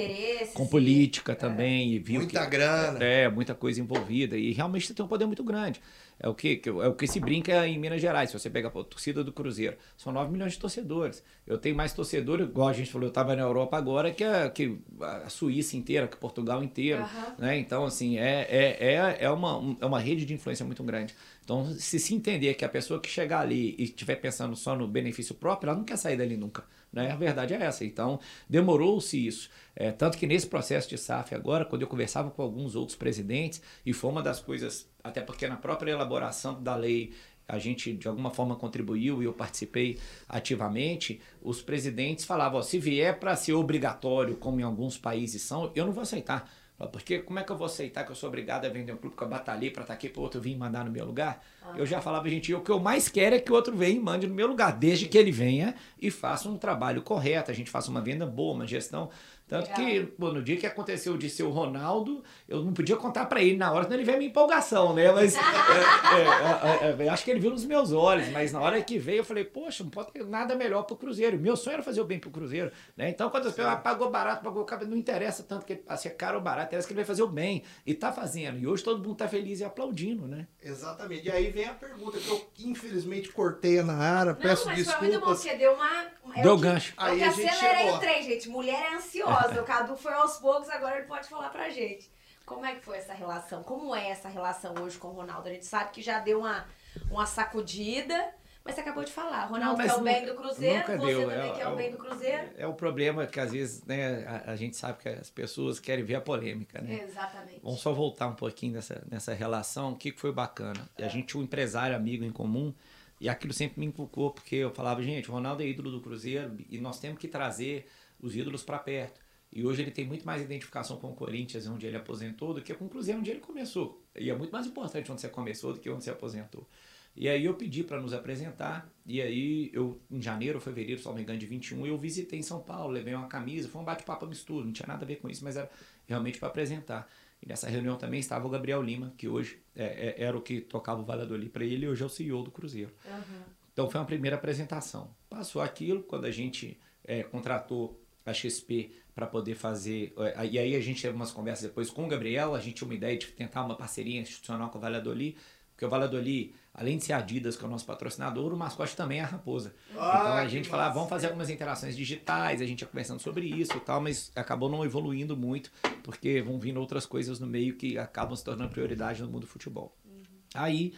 [0.52, 1.36] com política e...
[1.36, 1.92] também.
[1.92, 1.94] É.
[1.94, 3.02] E viu muita que, grana.
[3.02, 4.36] É, muita coisa envolvida.
[4.36, 5.80] E realmente você tem um poder muito grande.
[6.18, 8.30] É o que, é o que se brinca em Minas Gerais.
[8.30, 11.22] Se você pega a torcida do Cruzeiro, são 9 milhões de torcedores.
[11.46, 14.48] Eu tenho mais torcedor, igual a gente falou, eu estava na Europa agora, que a,
[14.48, 17.02] que a Suíça inteira, que Portugal inteiro.
[17.02, 17.34] Uhum.
[17.38, 17.58] Né?
[17.58, 21.14] Então, assim, é, é, é, é, uma, é uma rede de influência muito grande.
[21.44, 24.88] Então, se se entender que a pessoa que chegar ali e estiver pensando só no
[24.88, 26.64] benefício próprio, ela não quer sair dali nunca.
[26.90, 27.10] Né?
[27.10, 27.84] A verdade é essa.
[27.84, 29.50] Então, demorou-se isso.
[29.76, 33.60] É, tanto que nesse processo de SAF agora, quando eu conversava com alguns outros presidentes,
[33.84, 37.12] e foi uma das coisas, até porque na própria elaboração da lei
[37.46, 43.18] a gente de alguma forma contribuiu e eu participei ativamente, os presidentes falavam: se vier
[43.18, 46.50] para ser obrigatório, como em alguns países são, eu não vou aceitar.
[46.76, 49.16] Porque como é que eu vou aceitar que eu sou obrigado a vender um clube
[49.16, 51.40] que eu batalhei para estar tá aqui para o outro vir mandar no meu lugar?
[51.62, 51.74] Ah.
[51.76, 54.00] Eu já falava, gente, o que eu mais quero é que o outro venha e
[54.00, 57.70] mande no meu lugar, desde que ele venha e faça um trabalho correto, a gente
[57.70, 59.08] faça uma venda boa, uma gestão
[59.46, 59.76] tanto Legal.
[59.76, 63.42] que, pô, no dia que aconteceu de ser o Ronaldo, eu não podia contar para
[63.42, 65.12] ele na hora, senão ele veio minha empolgação, né?
[65.12, 68.82] Mas é, é, é, é, acho que ele viu nos meus olhos, mas na hora
[68.82, 71.38] que veio eu falei, poxa, não pode ter nada melhor pro Cruzeiro.
[71.38, 73.10] Meu sonho era fazer o bem pro Cruzeiro, né?
[73.10, 76.08] Então quando as pessoas ah, pagou barato, pagou caro, não interessa tanto que ele passe
[76.10, 77.62] caro ou barato, interessa que ele vai fazer o bem.
[77.84, 78.58] E tá fazendo.
[78.58, 80.46] E hoje todo mundo tá feliz e aplaudindo, né?
[80.62, 81.26] Exatamente.
[81.26, 85.00] E aí vem a pergunta que eu infelizmente cortei na área, peço mas desculpas.
[85.00, 86.42] Foi muito bom, você deu uma.
[86.42, 86.94] Deu gancho.
[86.96, 88.48] Eu aí que acelerei o trem, gente.
[88.48, 89.34] Mulher é ansiosa.
[89.52, 92.10] O Cadu foi aos poucos, agora ele pode falar pra gente.
[92.44, 93.62] Como é que foi essa relação?
[93.62, 95.48] Como é essa relação hoje com o Ronaldo?
[95.48, 96.66] A gente sabe que já deu uma,
[97.10, 100.98] uma sacudida, Mas você acabou de falar, Ronaldo não, quer o bem do Cruzeiro, você
[100.98, 101.20] deu.
[101.28, 102.50] também é, quer é, o bem do Cruzeiro.
[102.56, 106.04] É o problema que às vezes, né, a, a, gente sabe que as pessoas querem
[106.04, 107.02] ver a polêmica, né?
[107.02, 107.60] Exatamente.
[107.62, 110.88] Vamos só voltar um pouquinho nessa, nessa relação, o que foi bacana.
[110.98, 111.04] É.
[111.04, 112.74] A gente tinha um empresário amigo em comum,
[113.20, 116.56] e aquilo sempre me inculcou, porque eu falava, gente, o Ronaldo é ídolo do Cruzeiro,
[116.68, 117.86] e nós temos que trazer
[118.20, 119.23] os ídolos para perto.
[119.54, 122.74] E hoje ele tem muito mais identificação com o Corinthians, onde ele aposentou, do que
[122.74, 124.02] com o Cruzeiro, onde ele começou.
[124.18, 126.68] E é muito mais importante onde você começou do que onde você aposentou.
[127.16, 131.22] E aí eu pedi para nos apresentar, e aí eu, em janeiro, fevereiro, só me
[131.22, 134.64] engano, de 21, eu visitei em São Paulo, levei uma camisa, foi um bate-papo mistura,
[134.66, 135.70] não tinha nada a ver com isso, mas era
[136.08, 137.08] realmente para apresentar.
[137.40, 140.60] E nessa reunião também estava o Gabriel Lima, que hoje é, é, era o que
[140.60, 142.90] tocava o Valladolid para ele, e hoje é o CEO do Cruzeiro.
[143.04, 143.42] Uhum.
[143.72, 145.14] Então foi uma primeira apresentação.
[145.30, 150.12] Passou aquilo, quando a gente é, contratou a XP para poder fazer.
[150.18, 152.88] É, e aí a gente teve umas conversas depois com o Gabriel, a gente tinha
[152.88, 155.36] uma ideia de tentar uma parceria institucional com o Valladolid,
[155.72, 158.96] porque o Valladolid além de ser a Adidas, que é o nosso patrocinador, o mascote
[158.96, 159.72] também é a raposa.
[159.96, 163.46] Ah, então a gente falava, vamos fazer algumas interações digitais, a gente ia conversando sobre
[163.46, 165.70] isso e tal, mas acabou não evoluindo muito,
[166.02, 169.46] porque vão vindo outras coisas no meio que acabam se tornando prioridade no mundo do
[169.46, 169.96] futebol.
[170.04, 170.22] Uhum.
[170.52, 170.94] Aí,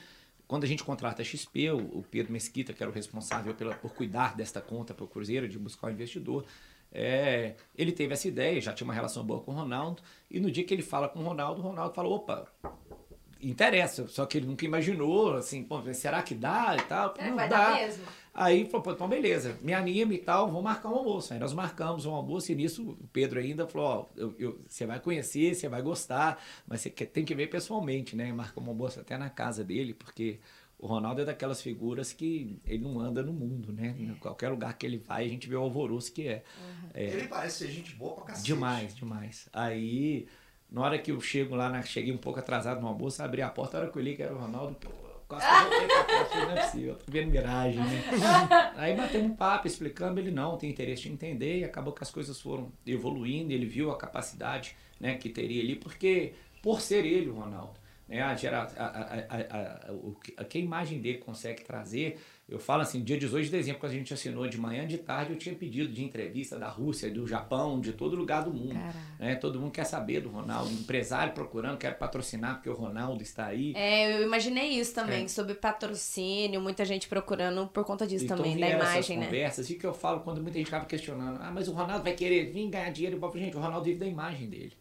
[0.49, 3.93] quando a gente contrata a XP, o, Pedro Mesquita, que era o responsável pela, por
[3.93, 6.47] cuidar desta conta para o Cruzeiro, de buscar o um investidor,
[6.99, 10.51] é, ele teve essa ideia, já tinha uma relação boa com o Ronaldo, e no
[10.51, 12.51] dia que ele fala com o Ronaldo, o Ronaldo fala, opa,
[13.39, 17.15] interessa, só que ele nunca imaginou, assim, pô, será que dá e tal?
[17.19, 17.59] É, não vai dá.
[17.59, 18.03] dar mesmo.
[18.33, 21.35] Aí falou, pô, então beleza, me anima e tal, vamos marcar um almoço.
[21.35, 24.99] Aí nós marcamos um almoço e nisso o Pedro ainda falou, ó, eu, você vai
[24.99, 28.33] conhecer, você vai gostar, mas você tem que ver pessoalmente, né?
[28.33, 30.39] Marcamos um almoço até na casa dele, porque
[30.79, 33.95] o Ronaldo é daquelas figuras que ele não anda no mundo, né?
[33.99, 36.43] Em qualquer lugar que ele vai, a gente vê o alvoroço que é.
[36.61, 36.89] Uhum.
[36.95, 38.47] é ele parece ser gente boa pra cacete.
[38.47, 39.49] Demais, demais.
[39.53, 40.27] Aí
[40.71, 43.49] na hora que eu chego lá, na, cheguei um pouco atrasado no almoço, abri a
[43.49, 44.91] porta, a hora que eu li que era o Ronaldo, pô,
[45.29, 48.05] quase que eu voltei pra cá, não é possível, tô vendo miragem, né?
[48.77, 52.11] Aí batemos um papo explicando, ele não, tem interesse de entender, e acabou que as
[52.11, 57.29] coisas foram evoluindo, ele viu a capacidade né, que teria ali, porque por ser ele
[57.29, 62.61] o Ronaldo, né, a, gera, a, a, a, que a imagem dele consegue trazer eu
[62.61, 65.37] falo assim, dia 18 de dezembro, quando a gente assinou de manhã, de tarde, eu
[65.37, 68.79] tinha pedido de entrevista da Rússia, do Japão, de todo lugar do mundo.
[69.19, 69.35] Né?
[69.35, 70.71] Todo mundo quer saber do Ronaldo.
[70.71, 73.73] Empresário procurando, quer patrocinar porque o Ronaldo está aí.
[73.75, 75.29] É, eu imaginei isso também, é.
[75.29, 79.25] sobre patrocínio, muita gente procurando por conta disso então, também, da imagem, né?
[79.25, 82.13] conversas, e que eu falo quando muita gente acaba questionando, ah, mas o Ronaldo vai
[82.13, 83.17] querer vir ganhar dinheiro.
[83.17, 84.73] Eu falo, gente, o Ronaldo vive da imagem dele.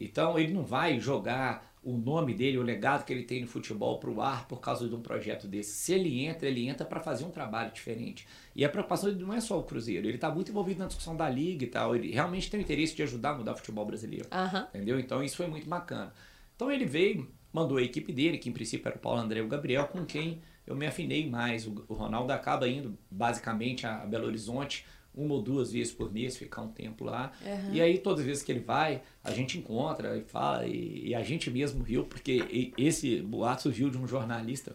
[0.00, 3.98] Então, ele não vai jogar o nome dele, o legado que ele tem no futebol
[3.98, 5.72] para o ar por causa de um projeto desse.
[5.72, 8.26] Se ele entra, ele entra para fazer um trabalho diferente.
[8.54, 11.16] E a preocupação dele não é só o Cruzeiro, ele está muito envolvido na discussão
[11.16, 11.96] da liga e tal.
[11.96, 14.28] Ele realmente tem o interesse de ajudar a mudar o futebol brasileiro.
[14.32, 14.60] Uhum.
[14.60, 15.00] Entendeu?
[15.00, 16.12] Então isso foi muito bacana.
[16.54, 19.42] Então ele veio, mandou a equipe dele, que em princípio era o Paulo André e
[19.42, 21.66] o Gabriel, com quem eu me afinei mais.
[21.66, 26.62] O Ronaldo acaba indo basicamente a Belo Horizonte uma ou duas vezes por mês, ficar
[26.62, 27.32] um tempo lá.
[27.44, 27.74] Uhum.
[27.74, 31.14] E aí, todas as vezes que ele vai, a gente encontra e fala, e, e
[31.14, 34.74] a gente mesmo riu, porque esse boato surgiu de um jornalista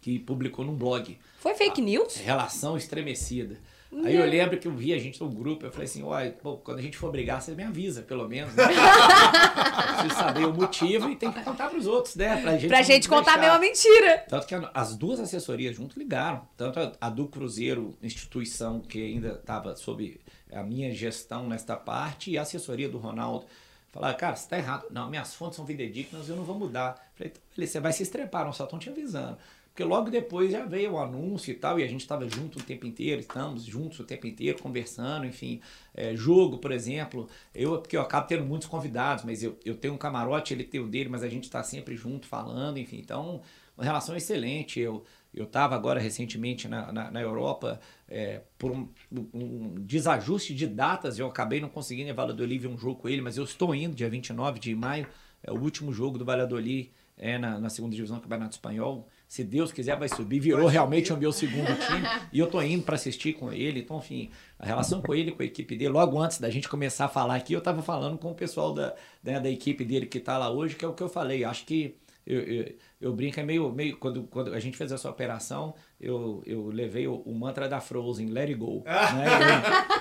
[0.00, 1.18] que publicou num blog.
[1.38, 2.16] Foi fake news?
[2.16, 3.58] Relação estremecida.
[4.04, 6.30] Aí eu lembro que eu vi a gente no grupo, eu falei assim, olha,
[6.62, 8.54] quando a gente for brigar, você me avisa, pelo menos.
[8.54, 8.64] Né?
[10.00, 12.40] preciso saber o motivo e tem que contar pros outros, né?
[12.40, 14.24] Pra gente, pra gente contar a mesma mentira.
[14.28, 16.46] Tanto que as duas assessorias junto ligaram.
[16.56, 20.20] Tanto a, do Cruzeiro, instituição que ainda estava sob
[20.52, 23.44] a minha gestão nesta parte, e a assessoria do Ronaldo.
[23.92, 24.86] Falaram, cara, você tá errado.
[24.90, 26.94] Não, minhas fontes são fidedignas, eu não vou mudar.
[27.14, 29.36] Falei, então, você vai se estrepar, não só estão te avisando.
[29.80, 32.62] Porque logo depois já veio o anúncio e tal, e a gente estava junto o
[32.62, 35.58] tempo inteiro, estamos juntos o tempo inteiro, conversando, enfim.
[35.94, 39.94] É, jogo, por exemplo, eu, porque eu acabo tendo muitos convidados, mas eu, eu tenho
[39.94, 42.98] um camarote, ele tem o dele, mas a gente está sempre junto falando, enfim.
[42.98, 43.40] Então,
[43.74, 44.78] uma relação excelente.
[44.78, 48.88] Eu eu estava agora recentemente na, na, na Europa é, por um,
[49.32, 53.22] um, desajuste de datas, eu acabei não conseguindo em Valladolid ver um jogo com ele,
[53.22, 55.06] mas eu estou indo dia 29 de maio,
[55.40, 59.44] é o último jogo do Valladolid é, na, na segunda divisão do Campeonato Espanhol se
[59.44, 60.40] Deus quiser, vai subir.
[60.40, 61.18] Virou vai realmente subir.
[61.18, 62.04] o meu segundo time.
[62.32, 63.78] e eu tô indo para assistir com ele.
[63.78, 67.04] Então, enfim, a relação com ele, com a equipe dele, logo antes da gente começar
[67.04, 70.18] a falar aqui, eu tava falando com o pessoal da, né, da equipe dele que
[70.18, 71.44] tá lá hoje, que é o que eu falei.
[71.44, 71.94] Acho que
[72.26, 73.70] eu, eu, eu brinco, é meio.
[73.70, 77.80] meio quando, quando a gente fez essa operação, eu, eu levei o, o mantra da
[77.80, 78.82] Frozen, let it go.
[78.86, 79.26] né?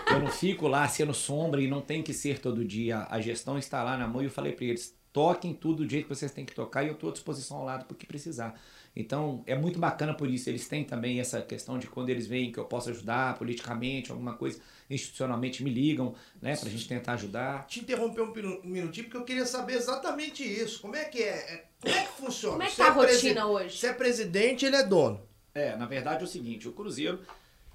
[0.08, 3.06] eu, eu, não fico lá sendo sombra e não tem que ser todo dia.
[3.10, 6.08] A gestão está lá na mão e eu falei para eles: toquem tudo do jeito
[6.08, 8.60] que vocês têm que tocar e eu estou à disposição ao lado porque precisar.
[8.96, 10.50] Então é muito bacana por isso.
[10.50, 14.34] Eles têm também essa questão de quando eles veem que eu posso ajudar politicamente, alguma
[14.34, 14.60] coisa,
[14.90, 17.68] institucionalmente me ligam, né, pra gente tentar ajudar.
[17.68, 18.34] Te interromper um
[18.64, 20.82] minutinho, porque eu queria saber exatamente isso.
[20.82, 21.30] Como é que é?
[21.30, 22.54] é como é que funciona?
[22.54, 23.78] Como é que tá a é rotina hoje?
[23.78, 25.29] Se é presidente, ele é dono.
[25.54, 27.20] É, na verdade é o seguinte, o Cruzeiro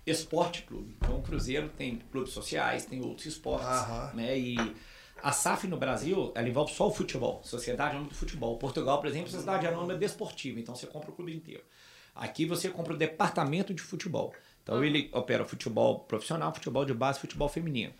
[0.06, 0.96] Esporte Clube.
[0.98, 4.12] Então o Cruzeiro tem clubes sociais, tem outros esportes, Aham.
[4.14, 4.38] né?
[4.38, 4.56] E
[5.22, 8.58] a SAF no Brasil, ela envolve só o futebol, Sociedade Anônima do Futebol.
[8.58, 11.62] Portugal, por exemplo, Sociedade Anônima Desportiva, então você compra o clube inteiro.
[12.14, 14.32] Aqui você compra o departamento de futebol.
[14.62, 17.92] Então ele opera futebol profissional, futebol de base, futebol feminino.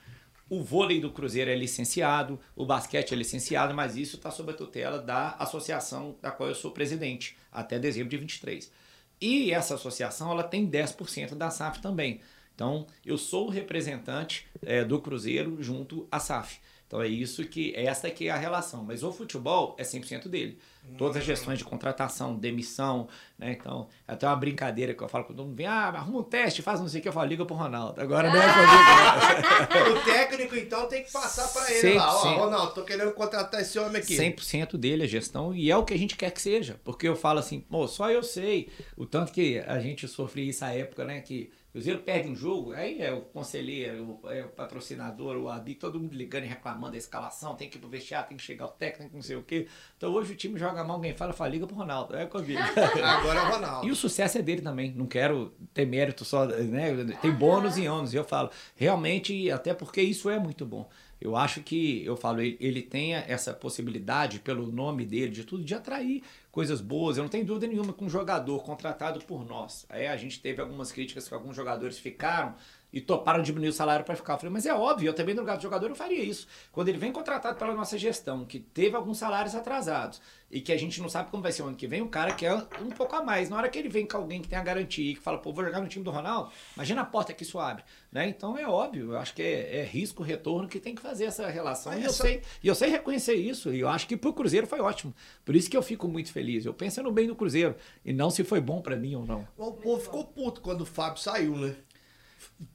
[0.48, 4.54] O vôlei do Cruzeiro é licenciado, o basquete é licenciado, mas isso está sob a
[4.54, 8.70] tutela da associação da qual eu sou presidente, até dezembro de 23.
[9.20, 12.20] E essa associação ela tem 10% da SAF também.
[12.54, 16.60] Então, eu sou o representante eh, do Cruzeiro junto à SAF.
[16.94, 18.84] Então, é isso que, essa que é a relação.
[18.84, 20.56] Mas o futebol é 100% dele.
[20.96, 23.56] Todas as gestões de contratação, demissão, né?
[23.58, 26.22] Então, é até uma brincadeira que eu falo quando todo mundo vem, ah, arruma um
[26.22, 28.00] teste, faz não sei o que, eu falo, liga pro Ronaldo.
[28.00, 29.98] Agora não é comigo.
[29.98, 32.14] O técnico, então, tem que passar pra ele lá.
[32.14, 32.44] Ó.
[32.44, 34.16] Ronaldo, tô querendo contratar esse homem aqui.
[34.16, 36.78] 100% dele a gestão e é o que a gente quer que seja.
[36.84, 40.64] Porque eu falo assim, pô, só eu sei o tanto que a gente sofria isso
[40.64, 41.20] à época, né?
[41.22, 45.74] Que Cruzeiro perde um jogo, aí é o conselheiro, o, é o patrocinador, o ABI,
[45.74, 48.66] todo mundo ligando e reclamando da escalação, tem que ir pro vestiário, tem que chegar
[48.66, 49.66] o técnico, não sei o quê.
[49.96, 52.60] Então hoje o time joga mal, alguém fala, fala, liga pro Ronaldo, é comigo.
[53.02, 53.88] Agora é o Ronaldo.
[53.88, 54.92] E o sucesso é dele também.
[54.92, 56.92] Não quero ter mérito só, né?
[57.20, 58.14] Tem bônus e ônus.
[58.14, 60.88] E eu falo, realmente, até porque isso é muito bom.
[61.20, 65.64] Eu acho que, eu falo, ele, ele tem essa possibilidade, pelo nome dele, de tudo,
[65.64, 66.22] de atrair
[66.54, 67.16] coisas boas.
[67.16, 69.84] Eu não tenho dúvida nenhuma com um jogador contratado por nós.
[69.88, 72.54] Aí a gente teve algumas críticas que alguns jogadores ficaram
[72.94, 74.34] e toparam diminuir o salário para ficar.
[74.34, 76.46] Eu falei, mas é óbvio, eu também no lugar do jogador eu faria isso.
[76.70, 80.76] Quando ele vem contratado pela nossa gestão, que teve alguns salários atrasados e que a
[80.76, 83.16] gente não sabe como vai ser o ano que vem, o cara quer um pouco
[83.16, 83.50] a mais.
[83.50, 85.52] Na hora que ele vem com alguém que tem a garantia e que fala, pô,
[85.52, 87.82] vou jogar no time do Ronaldo, imagina a porta que isso abre.
[88.12, 88.28] Né?
[88.28, 91.48] Então é óbvio, eu acho que é, é risco, retorno que tem que fazer essa
[91.48, 91.92] relação.
[91.92, 93.74] Mas E eu, sei, e eu sei reconhecer isso.
[93.74, 95.12] E eu acho que pro Cruzeiro foi ótimo.
[95.44, 96.64] Por isso que eu fico muito feliz.
[96.64, 99.48] Eu penso no bem do Cruzeiro e não se foi bom para mim ou não.
[99.58, 101.74] O povo ficou puto quando o Fábio saiu, né?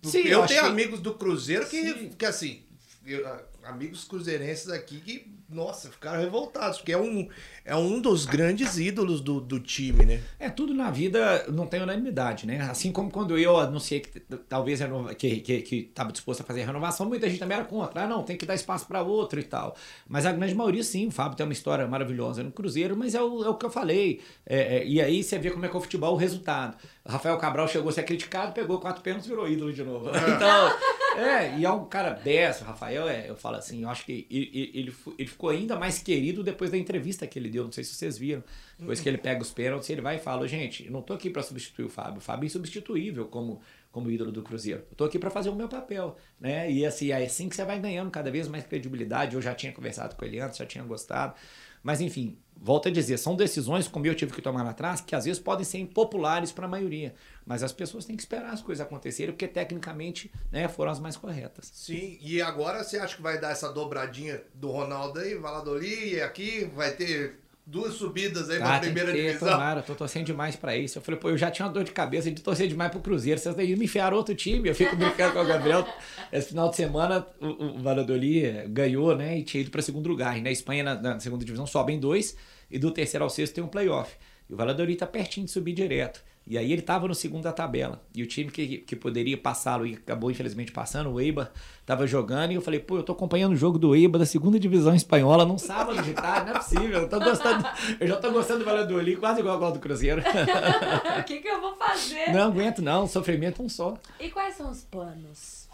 [0.03, 2.09] Sim, eu eu tenho que- amigos do Cruzeiro que, Sim.
[2.17, 2.63] que assim,
[3.05, 7.27] eu- a- amigos cruzeirenses aqui que, nossa, ficaram revoltados, porque é um,
[7.63, 10.21] é um dos grandes ídolos do, do time, né?
[10.39, 12.61] É, tudo na vida não tem unanimidade, né?
[12.69, 16.63] Assim como quando eu anunciei que talvez renova- que que que estava disposto a fazer
[16.63, 18.03] a renovação, muita gente também era contra.
[18.03, 19.75] Ah, não, tem que dar espaço para outro e tal.
[20.07, 23.21] Mas a grande maioria, sim, o Fábio tem uma história maravilhosa no Cruzeiro, mas é
[23.21, 24.21] o, é o que eu falei.
[24.45, 26.77] É, é, e aí você vê como é que é o futebol, o resultado.
[27.07, 30.09] Rafael Cabral chegou a ser criticado, pegou quatro pênaltis e virou ídolo de novo.
[30.39, 30.71] Então,
[31.17, 34.27] é, e é um cara dessa, o Rafael, é, eu falo assim, eu acho que
[34.29, 34.71] ele,
[35.17, 38.17] ele- ficou ainda mais querido depois da entrevista que ele deu, não sei se vocês
[38.17, 38.43] viram.
[38.77, 41.29] Depois que ele pega os pênaltis, ele vai e fala, gente, eu não tô aqui
[41.29, 44.83] para substituir o Fábio, o Fábio é insubstituível como, como ídolo do Cruzeiro.
[44.89, 46.71] Eu tô aqui para fazer o meu papel, né?
[46.71, 49.35] E assim, é assim que você vai ganhando cada vez mais credibilidade.
[49.35, 51.35] Eu já tinha conversado com ele antes, já tinha gostado.
[51.83, 55.15] Mas enfim, volto a dizer, são decisões, como eu tive que tomar lá atrás, que
[55.15, 57.13] às vezes podem ser impopulares para a maioria.
[57.45, 61.15] Mas as pessoas têm que esperar as coisas acontecerem, porque tecnicamente né, foram as mais
[61.15, 61.71] corretas.
[61.73, 66.65] Sim, e agora você acha que vai dar essa dobradinha do Ronaldo aí, e aqui
[66.75, 67.39] vai ter
[67.69, 69.49] duas subidas aí pra Ah, tem primeira ter, divisão?
[69.51, 70.97] tomara, tô torcendo demais pra isso.
[70.97, 73.39] Eu falei, pô, eu já tinha uma dor de cabeça de torcer demais pro Cruzeiro.
[73.39, 74.67] Vocês daí me enfiaram outro time.
[74.69, 75.87] Eu fico brincando com o Gabriel.
[76.33, 79.37] Esse final de semana, o, o Valladolid ganhou, né?
[79.37, 80.37] E tinha ido pra segundo lugar.
[80.37, 82.35] E na Espanha, na, na segunda divisão, sobem dois.
[82.71, 84.11] E do terceiro ao sexto tem um playoff.
[84.49, 86.23] E o Valladolid tá pertinho de subir direto.
[86.49, 88.01] E aí ele tava no segundo da tabela.
[88.15, 91.51] E o time que, que poderia passá-lo e acabou infelizmente passando, o Eibar,
[91.85, 92.51] tava jogando.
[92.51, 95.45] E eu falei, pô, eu tô acompanhando o jogo do Eibar da segunda divisão espanhola
[95.45, 97.01] num sábado de tarde, não é possível.
[97.01, 97.67] Eu, tô gostando,
[97.99, 100.23] eu já tô gostando do Valladolid, quase igual ao do Cruzeiro.
[101.19, 102.31] O que, que eu vou fazer?
[102.31, 103.05] Não aguento, não.
[103.05, 103.95] Sofrimento é um só.
[104.19, 105.68] E quais são os planos?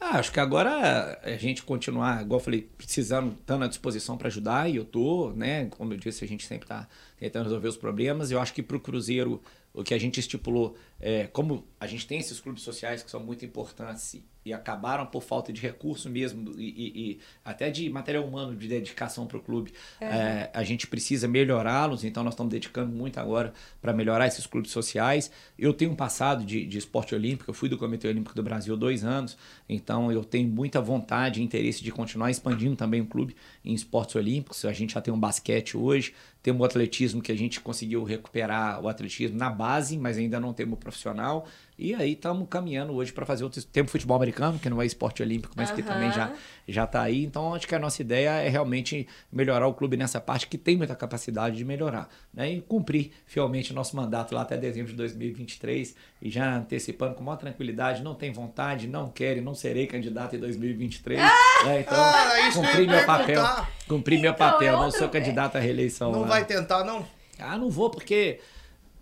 [0.00, 4.28] Ah, acho que agora a gente continuar, igual eu falei, precisando, estando à disposição para
[4.28, 5.66] ajudar, e eu tô, né?
[5.66, 8.30] Como eu disse, a gente sempre está tentando resolver os problemas.
[8.30, 9.42] Eu acho que para o Cruzeiro,
[9.74, 13.20] o que a gente estipulou, é, como a gente tem esses clubes sociais que são
[13.20, 17.88] muito importantes e, e acabaram por falta de recurso mesmo, e, e- e até de
[17.90, 22.50] material humano, de dedicação para o clube, é, a gente precisa melhorá-los, então nós estamos
[22.50, 25.30] dedicando muito agora para melhorar esses clubes sociais.
[25.58, 28.76] Eu tenho um passado de, de esporte olímpico, eu fui do Comitê Olímpico do Brasil
[28.76, 29.36] dois anos,
[29.68, 34.16] então eu tenho muita vontade e interesse de continuar expandindo também o clube em esportes
[34.16, 34.64] olímpicos.
[34.64, 38.80] A gente já tem um basquete hoje, temos o atletismo que a gente conseguiu recuperar
[38.82, 41.46] o atletismo na base, mas ainda não temos profissional.
[41.78, 43.64] E aí estamos caminhando hoje para fazer outros.
[43.64, 45.92] Temos futebol americano, que não é esporte olímpico, mas que Aham.
[45.92, 46.32] também já
[46.66, 47.24] já está aí.
[47.24, 50.76] Então acho que a nossa ideia é realmente melhorar o clube nessa parte que tem
[50.76, 52.50] muita capacidade de melhorar, né?
[52.52, 57.22] E cumprir fielmente o nosso mandato lá até dezembro de 2023 e já antecipando com
[57.22, 61.20] maior tranquilidade, não tem vontade, não quero e não serei candidato em 2023.
[61.64, 61.80] né?
[61.80, 63.26] Então, Ah, que ia meu papel.
[63.26, 63.70] perguntar.
[63.86, 66.10] Cumprir meu Então, papel, é não outro- sou candidato à reeleição.
[66.10, 66.26] Não lá.
[66.28, 67.06] vai tentar, não?
[67.38, 68.40] Ah, não vou, porque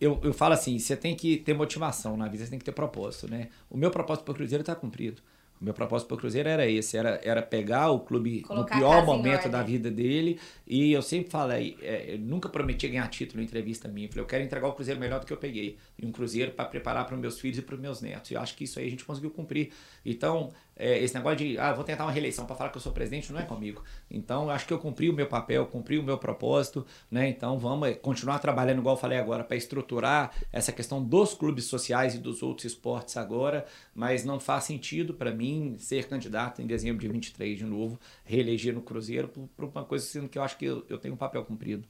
[0.00, 2.72] eu, eu falo assim, você tem que ter motivação na vida, você tem que ter
[2.72, 3.48] propósito, né?
[3.70, 5.22] O meu propósito para o Cruzeiro está cumprido.
[5.60, 8.80] O meu propósito para o Cruzeiro era esse, era, era pegar o clube Colocar no
[8.80, 10.38] pior momento da vida dele.
[10.66, 14.06] E eu sempre falei, é, eu nunca prometi ganhar título em entrevista minha.
[14.06, 15.78] Eu falei, eu quero entregar o Cruzeiro melhor do que eu peguei.
[15.98, 18.30] E um Cruzeiro para preparar para os meus filhos e para os meus netos.
[18.30, 19.70] E eu acho que isso aí a gente conseguiu cumprir.
[20.04, 22.92] Então, é, esse negócio de, ah, vou tentar uma reeleição para falar que eu sou
[22.92, 23.82] presidente, não é comigo.
[24.10, 27.28] Então, acho que eu cumpri o meu papel, cumpri o meu propósito, né?
[27.28, 32.14] Então, vamos continuar trabalhando, igual eu falei agora, para estruturar essa questão dos clubes sociais
[32.14, 33.64] e dos outros esportes agora,
[33.94, 38.74] mas não faz sentido para mim ser candidato em dezembro de 23 de novo, reeleger
[38.74, 41.42] no Cruzeiro, por, uma coisa sendo que eu acho que eu, eu tenho um papel
[41.44, 41.88] cumprido.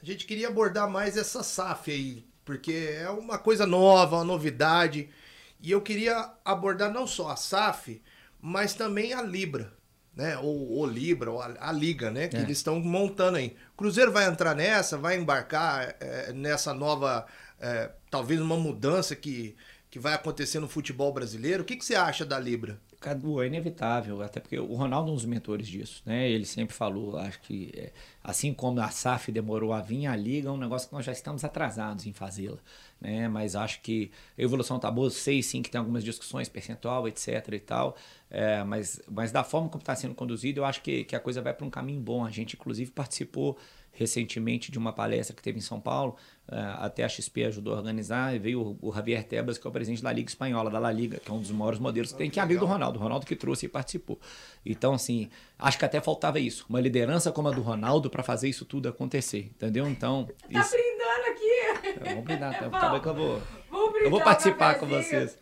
[0.00, 5.08] A gente queria abordar mais essa SAF aí, porque é uma coisa nova, uma novidade.
[5.60, 8.00] E eu queria abordar não só a SAF,
[8.40, 9.72] mas também a Libra,
[10.14, 10.36] né?
[10.38, 12.28] Ou o Libra, ou a, a, Liga, né?
[12.28, 12.40] Que é.
[12.40, 13.56] eles estão montando aí.
[13.76, 17.26] Cruzeiro vai entrar nessa, vai embarcar é, nessa nova,
[17.60, 19.56] é, talvez uma mudança que,
[19.90, 21.62] que vai acontecer no futebol brasileiro.
[21.62, 22.80] O que, que você acha da Libra?
[23.00, 26.28] Cadu, é inevitável, até porque o Ronaldo é um dos mentores disso, né?
[26.28, 27.92] Ele sempre falou, acho que é,
[28.24, 31.12] assim como a SAF demorou a vir, a Liga é um negócio que nós já
[31.12, 32.58] estamos atrasados em fazê-la,
[33.00, 33.28] né?
[33.28, 37.48] Mas acho que a evolução tá boa, sei sim que tem algumas discussões, percentual, etc
[37.52, 37.96] e tal,
[38.28, 41.40] é, mas, mas da forma como está sendo conduzido, eu acho que, que a coisa
[41.40, 42.24] vai para um caminho bom.
[42.24, 43.56] A gente, inclusive, participou
[43.98, 48.34] recentemente de uma palestra que teve em São Paulo, até a XP ajudou a organizar,
[48.34, 51.18] e veio o, Javier Tebas, que é o presidente da Liga Espanhola, da La Liga,
[51.18, 53.26] que é um dos maiores modelos que tem, que é amigo do Ronaldo, o Ronaldo
[53.26, 54.18] que trouxe e participou.
[54.64, 55.28] Então, assim,
[55.58, 59.50] acho que até faltava isso, uma liderança como a doRonaldo para fazer isso tudo acontecer,
[59.54, 59.88] entendeu?
[59.88, 60.28] Então...
[60.50, 60.70] Tá isso...
[60.70, 62.00] brindando aqui!
[62.00, 63.42] É, vamos brindar, tá, tá que eu vou...
[64.00, 65.36] Eu vou participar com vocês.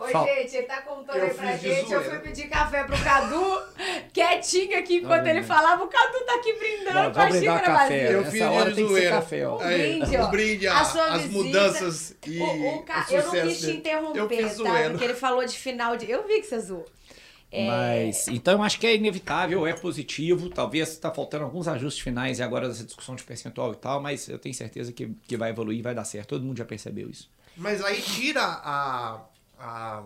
[0.00, 0.24] Oi, Fal...
[0.24, 1.92] gente, ele tá contando eu aí pra gente.
[1.92, 3.62] Eu fui pedir café pro Cadu,
[4.14, 5.84] quietinho aqui, enquanto ele falava.
[5.84, 8.14] O Cadu tá aqui brindando com a xícara café.
[8.14, 9.56] Eu fiz hora tem que ser café, ó.
[9.56, 10.26] Um brinde, ó.
[10.26, 13.06] Um brinde, a, as visita, mudanças e o, o ca...
[13.10, 14.90] Eu não quis te interromper, tá?
[14.90, 16.10] Porque ele falou de final de...
[16.10, 16.86] Eu vi que você zoou.
[17.52, 17.66] É...
[17.66, 20.48] Mas, então eu acho que é inevitável, é positivo.
[20.48, 24.38] Talvez está faltando alguns ajustes finais agora dessa discussão de percentual e tal, mas eu
[24.38, 26.28] tenho certeza que, que vai evoluir e vai dar certo.
[26.28, 27.28] Todo mundo já percebeu isso.
[27.56, 29.20] Mas aí tira a,
[29.60, 30.04] a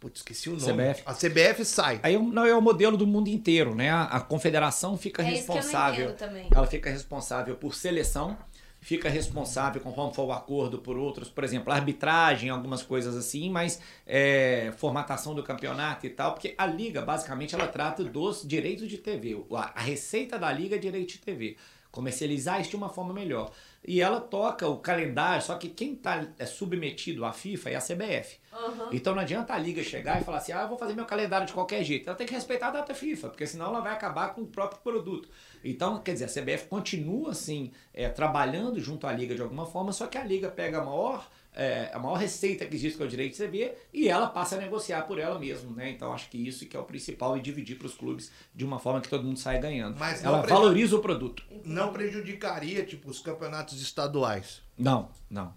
[0.00, 0.72] Putz, esqueci o nome.
[0.72, 1.02] CBF.
[1.04, 2.00] A CBF sai.
[2.02, 3.90] Aí não é o modelo do mundo inteiro, né?
[3.90, 6.16] A, a confederação fica é responsável.
[6.50, 8.34] Ela fica responsável por seleção,
[8.80, 13.78] fica responsável, conforme for o acordo, por outros, por exemplo, arbitragem, algumas coisas assim, mas
[14.06, 18.96] é, formatação do campeonato e tal, porque a liga, basicamente, ela trata dos direitos de
[18.96, 19.44] TV.
[19.52, 21.58] A, a receita da liga é direito de TV.
[21.90, 23.50] Comercializar isso de uma forma melhor
[23.86, 27.80] e ela toca o calendário, só que quem está é submetido à FIFA é a
[27.80, 28.38] CBF.
[28.52, 28.88] Uhum.
[28.92, 31.46] Então não adianta a liga chegar e falar assim, ah, eu vou fazer meu calendário
[31.46, 32.06] de qualquer jeito.
[32.06, 34.80] Ela tem que respeitar a data FIFA, porque senão ela vai acabar com o próprio
[34.82, 35.28] produto.
[35.64, 39.92] Então, quer dizer, a CBF continua assim, é, trabalhando junto à liga de alguma forma,
[39.92, 43.06] só que a liga pega a maior é, a maior receita que existe que é
[43.06, 45.90] o direito de TV e ela passa a negociar por ela mesma, né?
[45.90, 48.78] Então acho que isso que é o principal e dividir para os clubes de uma
[48.78, 49.98] forma que todo mundo sai ganhando.
[49.98, 51.42] Mas ela valoriza o produto.
[51.64, 54.62] Não prejudicaria tipo os campeonatos estaduais?
[54.78, 55.52] Não, não.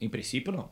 [0.00, 0.70] Em princípio não.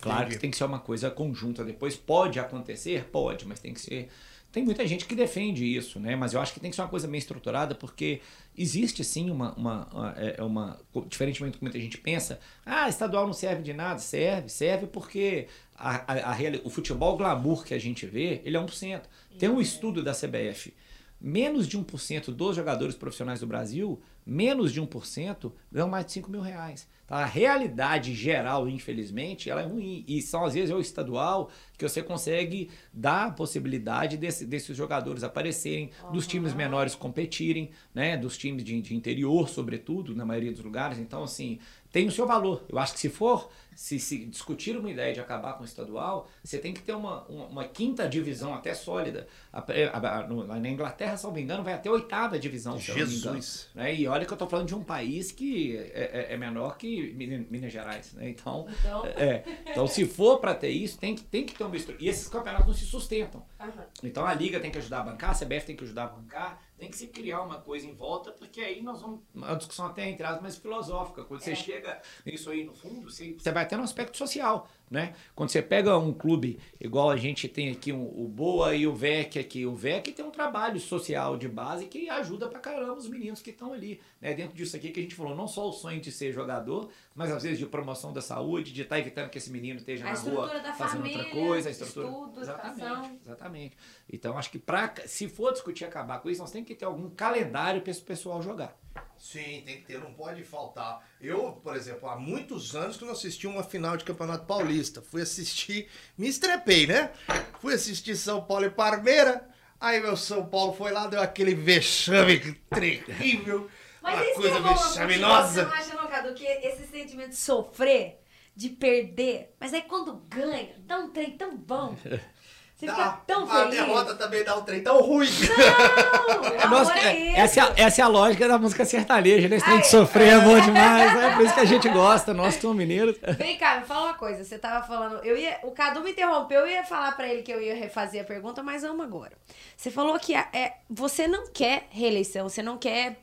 [0.00, 0.36] Claro Entendi.
[0.36, 1.64] que tem que ser uma coisa conjunta.
[1.64, 4.08] Depois pode acontecer, pode, mas tem que ser
[4.52, 6.14] tem muita gente que defende isso, né?
[6.14, 8.20] Mas eu acho que tem que ser uma coisa bem estruturada, porque
[8.56, 9.54] existe sim uma.
[9.54, 10.78] uma, uma, é, uma
[11.08, 13.98] diferentemente do que muita gente pensa, ah, estadual não serve de nada.
[13.98, 18.60] Serve, serve porque a, a, a, o futebol glamour que a gente vê, ele é
[18.60, 19.00] 1%.
[19.38, 20.74] Tem um estudo da CBF.
[21.18, 26.30] Menos de 1% dos jogadores profissionais do Brasil, menos de 1%, ganham mais de 5
[26.30, 26.88] mil reais.
[27.08, 30.02] A realidade geral, infelizmente, ela é ruim.
[30.08, 34.74] E são, às vezes, é o estadual que você consegue dar a possibilidade desse, desses
[34.74, 36.12] jogadores aparecerem, uhum.
[36.12, 38.16] dos times menores competirem, né?
[38.16, 40.98] Dos times de, de interior, sobretudo, na maioria dos lugares.
[40.98, 41.58] Então, assim,
[41.90, 42.64] tem o seu valor.
[42.66, 46.28] Eu acho que se for se, se discutir uma ideia de acabar com o estadual,
[46.42, 49.26] você tem que ter uma, uma, uma quinta divisão até sólida.
[49.52, 52.78] A, a, a, no, na Inglaterra, se não me engano, vai até a oitava divisão,
[52.78, 53.24] se Jesus.
[53.24, 53.54] não me engano.
[53.74, 53.94] Né?
[53.94, 57.12] E olha que eu estou falando de um país que é, é, é menor que
[57.14, 58.12] Minas Gerais.
[58.14, 58.30] Né?
[58.30, 59.06] Então, então...
[59.06, 62.04] É, então, se for para ter isso, tem que, tem que ter uma estrutura.
[62.04, 63.44] E esses campeonatos não se sustentam.
[63.60, 63.84] Uhum.
[64.02, 66.60] Então a Liga tem que ajudar a bancar, a CBF tem que ajudar a bancar,
[66.78, 69.20] tem que se criar uma coisa em volta, porque aí nós vamos.
[69.32, 71.22] Uma discussão até entre aspas mais filosófica.
[71.24, 71.44] Quando é.
[71.44, 74.68] você chega nisso aí no fundo, você, você vai até no aspecto social.
[74.92, 75.14] Né?
[75.34, 78.94] Quando você pega um clube igual a gente tem aqui um, o Boa e o
[78.94, 83.08] VEC aqui, o VEC tem um trabalho social de base que ajuda pra caramba os
[83.08, 84.02] meninos que estão ali.
[84.20, 84.34] Né?
[84.34, 87.32] Dentro disso aqui que a gente falou, não só o sonho de ser jogador, mas
[87.32, 90.12] às vezes de promoção da saúde, de estar tá evitando que esse menino esteja a
[90.12, 92.08] na rua fazendo família, outra coisa, a estrutura.
[92.08, 93.18] Estudo, exatamente, educação.
[93.24, 93.76] exatamente.
[94.12, 97.08] Então acho que pra, se for discutir acabar com isso, nós temos que ter algum
[97.08, 98.78] calendário para esse pessoal jogar.
[99.22, 101.00] Sim, tem que ter, não pode faltar.
[101.20, 105.00] Eu, por exemplo, há muitos anos que não assisti uma final de Campeonato Paulista.
[105.00, 107.12] Fui assistir, me estrepei, né?
[107.60, 109.48] Fui assistir São Paulo e Parmeira.
[109.80, 113.70] Aí meu São Paulo foi lá, deu aquele vexame terrível.
[114.02, 115.64] Mas uma isso coisa é bom, Você vexaminosa.
[115.66, 118.18] não acha, não, Cadu, que esse sentimento de sofrer,
[118.56, 121.96] de perder, mas aí quando ganha, dá um trem tão bom.
[122.82, 122.94] Você Dá.
[122.96, 123.76] fica tão a feliz.
[123.76, 125.28] derrota também dá um trem tão ruim.
[125.30, 127.36] Não, É, nossa, é é- esse.
[127.38, 129.54] essa, é a, essa é a lógica da música sertaneja, né?
[129.54, 132.34] Esse trem de Ai, sofrer é bom demais, é por isso que a gente gosta,
[132.34, 133.16] nós somos mineiros.
[133.38, 134.42] Vem cá, me fala uma coisa.
[134.44, 135.24] Você tava falando.
[135.24, 138.20] Eu ia, o Cadu me interrompeu, eu ia falar pra ele que eu ia refazer
[138.20, 139.30] a pergunta, mas vamos agora.
[139.76, 143.16] Você falou que a- é, você não quer reeleição, você não quer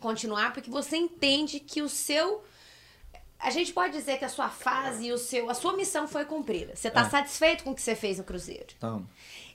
[0.00, 2.42] continuar, porque você entende que o seu.
[3.38, 6.24] A gente pode dizer que a sua fase e o seu, a sua missão foi
[6.24, 6.74] cumprida.
[6.74, 7.08] Você tá É.
[7.08, 8.66] satisfeito com o que você fez no Cruzeiro.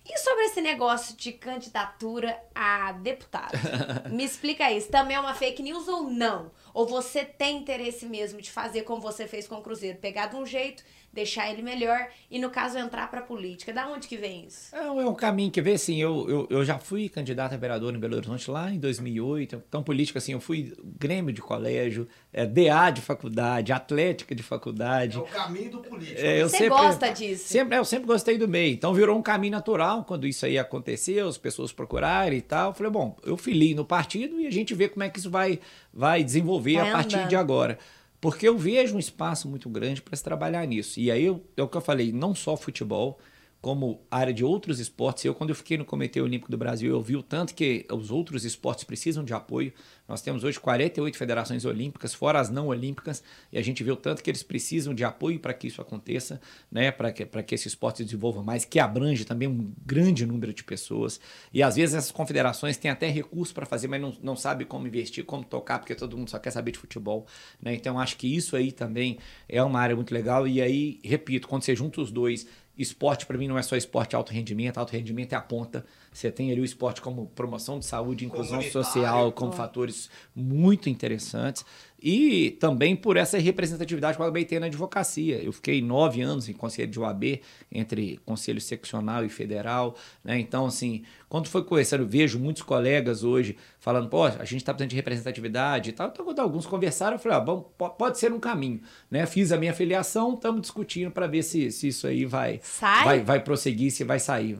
[0.05, 3.51] E sobre esse negócio de candidatura a deputado?
[4.11, 4.89] Me explica isso.
[4.89, 6.51] Também é uma fake news ou não?
[6.73, 9.97] Ou você tem interesse mesmo de fazer como você fez com o Cruzeiro?
[9.99, 10.83] Pegar de um jeito,
[11.13, 13.71] deixar ele melhor e, no caso, entrar pra política.
[13.71, 14.75] Da onde que vem isso?
[14.75, 17.93] É, é um caminho que vê, assim, eu, eu, eu já fui candidato a vereador
[17.93, 22.45] em Belo Horizonte lá em 2008, então política, assim, eu fui grêmio de colégio, é,
[22.45, 25.17] DA de faculdade, atlética de faculdade.
[25.17, 26.19] É o caminho do político.
[26.19, 27.47] É, eu Você sempre- gosta disso?
[27.47, 28.73] Sempre, é, eu sempre gostei do meio.
[28.73, 32.69] Então virou um caminho natural quando isso aí aconteceu, as pessoas procurarem e tal.
[32.71, 35.29] Eu falei, bom, eu fili no partido e a gente vê como é que isso
[35.29, 35.59] vai,
[35.93, 37.29] vai desenvolver Vai a partir andando.
[37.29, 37.77] de agora.
[38.23, 40.97] Porque eu vejo um espaço muito grande para se trabalhar nisso.
[40.99, 43.19] E aí eu- é o que eu falei, não só futebol,
[43.63, 45.23] como área de outros esportes.
[45.23, 48.11] Eu, quando eu fiquei no Comitê Olímpico do Brasil, eu vi o tanto que os
[48.11, 49.71] outros esportes precisam de apoio.
[50.05, 53.95] Nós temos hoje 48 federações olímpicas, fora as não olímpicas, e a gente vê o
[53.95, 56.91] tanto que eles precisam de apoio para que isso aconteça, né?
[56.91, 60.61] para que, que esse esporte se desenvolva mais, que abrange também um grande número de
[60.61, 61.21] pessoas.
[61.53, 64.85] E às vezes essas confederações têm até recursos para fazer, mas não, não sabe como
[64.87, 67.25] investir, como tocar, porque todo mundo só quer saber de futebol.
[67.61, 67.73] Né?
[67.75, 70.45] Então acho que isso aí também é uma área muito legal.
[70.45, 72.45] E aí, repito, quando você junta os dois,
[72.77, 74.77] Esporte, para mim, não é só esporte alto rendimento.
[74.77, 75.85] Alto rendimento é a ponta.
[76.13, 81.65] Você tem ali o esporte como promoção de saúde, inclusão social, como fatores muito interessantes.
[82.05, 85.41] E também por essa representatividade que eu acabei tendo na advocacia.
[85.41, 87.39] Eu fiquei nove anos em conselho de OAB,
[87.71, 89.95] entre conselho seccional e federal.
[90.21, 90.37] Né?
[90.37, 94.73] Então, assim, quando foi conhecendo, eu vejo muitos colegas hoje falando, pô, a gente está
[94.73, 96.09] precisando de representatividade e tal.
[96.09, 98.81] Então, quando alguns conversaram, eu falei, ah, bom, po- pode ser um caminho.
[99.09, 99.25] Né?
[99.25, 103.05] Fiz a minha filiação, estamos discutindo para ver se, se isso aí vai, Sai?
[103.05, 104.59] vai, vai prosseguir, se vai sair.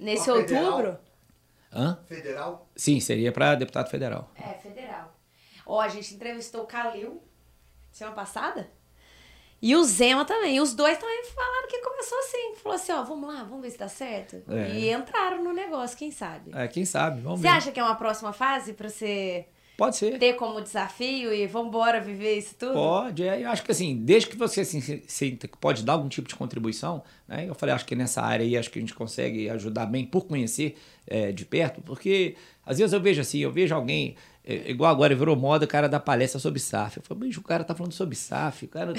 [0.00, 0.98] Nesse outubro?
[1.72, 1.98] Hã?
[2.06, 2.68] Federal?
[2.74, 4.30] Sim, seria para deputado federal.
[4.34, 5.14] É, federal.
[5.66, 7.22] Ó, a gente entrevistou o Calil
[7.92, 8.68] semana passada.
[9.62, 10.56] E o Zema também.
[10.56, 12.54] E os dois também falaram que começou assim.
[12.56, 14.42] Falou assim, ó, vamos lá, vamos ver se dá certo.
[14.48, 14.70] É.
[14.70, 16.50] E entraram no negócio, quem sabe.
[16.54, 17.20] É, quem sabe?
[17.20, 17.54] Vamos Você ver.
[17.54, 19.46] acha que é uma próxima fase pra você
[19.80, 20.18] Pode ser.
[20.18, 22.74] ter como desafio e vambora viver isso tudo?
[22.74, 26.06] Pode, é, eu acho que assim, desde que você assim, sinta que pode dar algum
[26.06, 27.48] tipo de contribuição, né?
[27.48, 30.26] Eu falei, acho que nessa área aí, acho que a gente consegue ajudar bem por
[30.26, 30.76] conhecer
[31.06, 35.14] é, de perto, porque às vezes eu vejo assim, eu vejo alguém, é, igual agora
[35.14, 36.98] virou moda o cara da palestra sobre SAF.
[36.98, 38.92] Eu falo, bicho, o cara tá falando sobre SAF, o cara.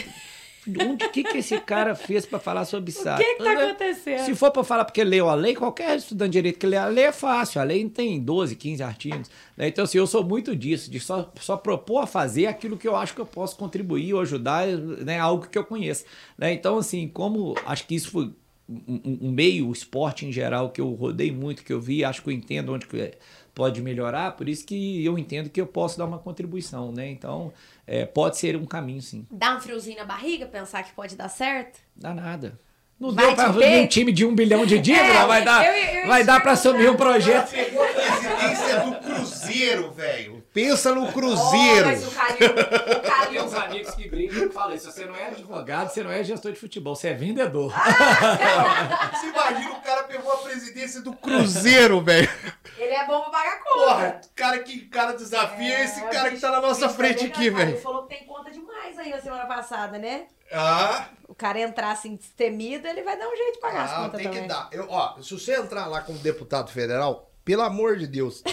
[0.80, 3.24] Onde que, que esse cara fez para falar sobre SAF?
[3.24, 4.26] que que tá acontecendo?
[4.26, 6.86] Se for para falar porque leu a lei, qualquer estudante de direito que lê a
[6.86, 7.60] lei é fácil.
[7.60, 9.30] A lei tem 12, 15 artigos.
[9.58, 9.68] né?
[9.68, 12.96] Então, assim, eu sou muito disso, de só, só propor a fazer aquilo que eu
[12.96, 16.06] acho que eu posso contribuir ou ajudar, né, algo que eu conheço.
[16.38, 16.54] né?
[16.54, 18.32] Então, assim, como acho que isso foi
[18.70, 22.06] um, um- um meio, o esporte em geral, que eu rodei muito, que eu vi,
[22.06, 23.12] acho que eu entendo onde que
[23.62, 27.08] pode melhorar, por isso que eu entendo que eu posso dar uma contribuição, né?
[27.12, 27.54] Então,
[27.86, 29.28] é, pode ser um caminho, sim.
[29.30, 31.78] Dá um friozinho na barriga, pensar que pode dar certo?
[31.96, 32.60] Dá nada.
[33.00, 36.02] Não Vai deu fazer um time de um bilhão de dívida, É, vai dar, eu-
[36.02, 37.52] eu vai dar pra assumir um projeto.
[37.52, 40.44] Pegou a presidência do Cruzeiro, velho.
[40.54, 41.86] Pensa no Oh, Cruzeiro.
[41.88, 45.16] mas o Calil, o Tem Calil uns amigos que brincam e falam: se você não
[45.16, 47.74] é advogado, você não é gestor de futebol, você é vendedor.
[49.14, 52.30] Você imagina o cara pegou a presidência do Cruzeiro, velho.
[52.78, 53.74] Ele é bom pra pagar conta.
[53.86, 57.28] Porra, cara que cara desafia é esse cara que tá na nossa Bicho, frente é
[57.28, 57.72] aqui, velho.
[57.72, 60.26] Ele falou que tem conta demais aí na semana passada, né?
[60.52, 63.96] Ah, O cara entrar assim destemido, ele vai dar um jeito de pagar as ah
[64.04, 64.42] contas tem também.
[64.44, 64.70] que dar.
[64.72, 68.44] Eu, ó, se você entrar lá como deputado federal, pelo amor de Deus,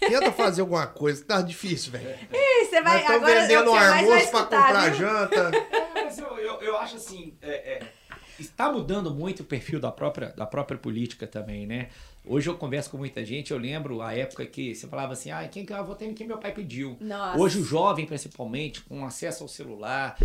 [0.00, 2.18] tenta fazer alguma coisa, tá difícil, velho.
[2.32, 4.98] Ih, você vai agora é vendendo vai almoço pra escutar, comprar viu?
[4.98, 5.50] janta.
[5.94, 7.92] Mas eu, eu, eu acho assim, é, é,
[8.38, 11.88] está mudando muito o perfil da própria, da própria política também, né?
[12.24, 15.46] Hoje eu converso com muita gente, eu lembro a época que você falava assim, ah,
[15.48, 16.96] quem que eu votei em quem meu pai pediu.
[17.00, 17.38] Nossa.
[17.38, 20.18] Hoje o jovem, principalmente, com acesso ao celular,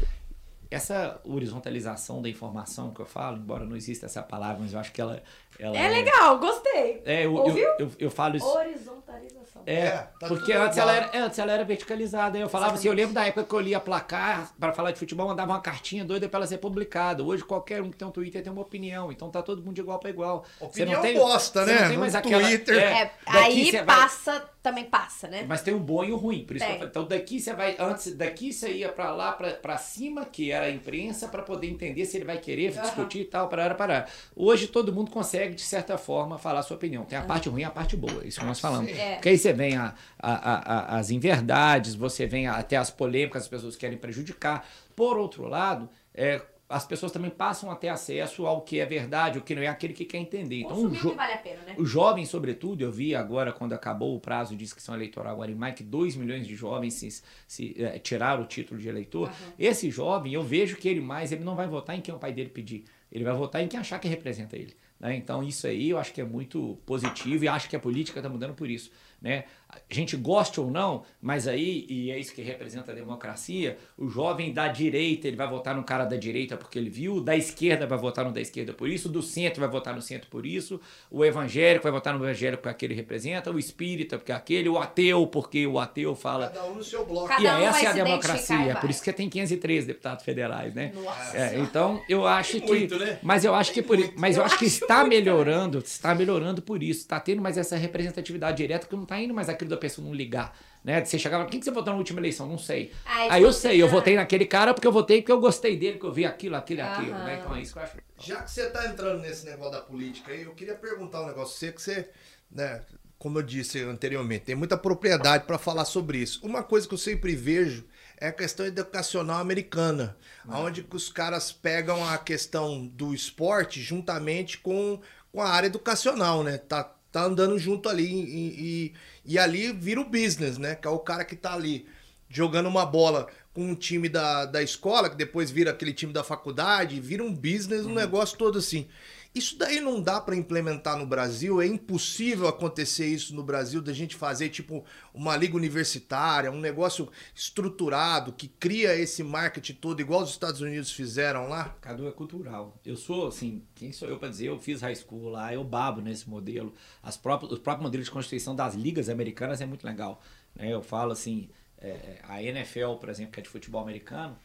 [0.72, 4.92] essa horizontalização da informação que eu falo, embora não exista essa palavra, mas eu acho
[4.92, 5.22] que ela...
[5.62, 7.02] ela É legal, gostei.
[7.06, 7.70] É, eu, eu, Ouviu?
[7.80, 8.46] eu, eu falo isso...
[8.48, 9.62] Horizontalização.
[9.66, 9.90] É, É,
[10.20, 12.38] tá porque tudo antes ela, era, é, antes ela era verticalizada.
[12.38, 13.02] Eu falava assim, eu Exatamente.
[13.08, 16.28] lembro da época que eu lia placar para falar de futebol, mandava uma cartinha doida
[16.28, 17.24] para ela ser publicada.
[17.24, 19.82] Hoje qualquer um que tem um Twitter tem uma opinião, então tá todo mundo de
[19.82, 20.44] igual para igual.
[20.60, 21.80] Você Opinião não tem, bosta, você né?
[21.82, 22.78] Não tem No mais aquela, Twitter.
[22.78, 25.46] É, daqui aí você vai- passa, também passa, né?
[25.48, 26.90] Mas tem o bom e o ruim, por isso que eu falei.
[26.90, 30.66] Então daqui você vai, antes daqui você ia pra lá, pra, pra cima, que era
[30.66, 32.82] a imprensa, pra poder entender se ele vai querer Aham.
[32.82, 34.10] discutir e tal, parar, parar.
[34.36, 37.04] Hoje todo mundo consegue, de certa forma, falar a sua opinião.
[37.06, 38.92] Tem a parte ruim e a parte boa, isso que nós falamos.
[38.92, 39.14] É.
[39.16, 43.48] Porque aí você vem a, a- a- as inverdades, você vem até as polêmicas, as
[43.48, 44.68] pessoas querem prejudicar.
[44.96, 49.38] Por outro lado, é, as pessoas também passam a ter acesso ao que é verdade,
[49.38, 50.62] o que não é aquele que quer entender.
[50.62, 51.76] Então, o o jo- que vale a pena, né?
[51.78, 55.56] os jovens, sobretudo, eu vi agora, quando acabou o prazo de inscrição eleitoral agora em
[55.56, 59.30] maio, que 2 milhões de jovens se, se, eh, tiraram o título de eleitor.
[59.60, 62.32] Esse jovem, eu vejo que ele mais, ele não vai votar em quem o pai
[62.32, 62.86] dele pedir.
[63.12, 64.74] Ele vai votar em quem achar que representa ele.
[65.02, 65.16] Né?
[65.16, 68.30] Então, isso aí eu acho que é muito positivo e acho que a política está
[68.30, 68.92] mudando por isso.
[69.20, 69.46] Né?
[69.72, 74.08] A gente goste ou não, mas aí, e é isso que representa a democracia, o
[74.08, 77.86] jovem da direita, ele vai votar no cara da direita porque ele viu, da esquerda
[77.88, 80.80] vai votar no da esquerda por isso, do centro vai votar no centro por isso,
[81.10, 85.28] o evangélico vai votar no evangélico porque aquele representa, o espírita porque aquele, o ateu
[85.28, 86.48] porque o ateu fala.
[86.48, 87.28] Cada um no seu bloco.
[87.28, 90.74] Cada E um vai essa é a democracia, por isso que tem 513 deputados federais,
[90.74, 90.92] né?
[90.94, 93.20] Nossa É, então eu acho que, muito, né?
[93.22, 94.20] mas eu acho que por, muito.
[94.20, 97.42] mas eu, Eu acho que acho está muito melhorando, está melhorando por isso, está tendo
[97.42, 101.04] mais essa representatividade direta que não está indo mais aquilo da pessoa não ligar, né?
[101.06, 102.48] Você chegava, quem que você votou na última eleição?
[102.48, 102.92] Não sei.
[103.06, 105.94] Aí, Aí eu sei, eu votei naquele cara porque eu votei porque eu gostei dele,
[105.94, 107.38] porque eu vi aquilo, aquilo, e aquilo, né?
[107.40, 107.98] Então é isso que eu acho.
[108.18, 111.58] Já que você tá entrando nesse negócio da política aí, eu queria perguntar um negócio
[111.58, 112.10] pra você que você,
[112.52, 112.82] né,
[113.18, 116.40] como eu disse anteriormente, tem muita propriedade para falar sobre isso.
[116.44, 117.86] Uma coisa que eu sempre vejo
[118.18, 124.58] é a questão educacional americana, onde que os caras pegam a questão do esporte juntamente
[124.58, 125.00] com,
[125.32, 126.58] com a área educacional, né?
[126.58, 128.94] Tá, tá andando junto ali e,
[129.26, 130.76] e, e ali vira o business, né?
[130.76, 131.86] Que é o cara que tá ali
[132.30, 136.24] jogando uma bola com um time da, da escola, que depois vira aquele time da
[136.24, 138.88] faculdade, vira um business, um negócio todo assim.
[139.34, 143.94] Isso daí não dá para implementar no Brasil, é impossível acontecer isso no Brasil, da
[143.94, 150.22] gente fazer tipo uma liga universitária, um negócio estruturado que cria esse marketing todo, igual
[150.22, 151.70] os Estados Unidos fizeram lá.
[151.80, 152.78] Cadu é cultural.
[152.86, 154.48] Eu sou, assim, quem sou eu para dizer?
[154.48, 156.74] Eu fiz high school lá, eu babo nesse modelo.
[157.02, 160.22] As próprias, os próprios modelos de constituição das ligas americanas é muito legal.
[160.54, 160.74] né?
[160.74, 164.38] Eu falo assim, é, a NFL, por exemplo, que é de futebol americano,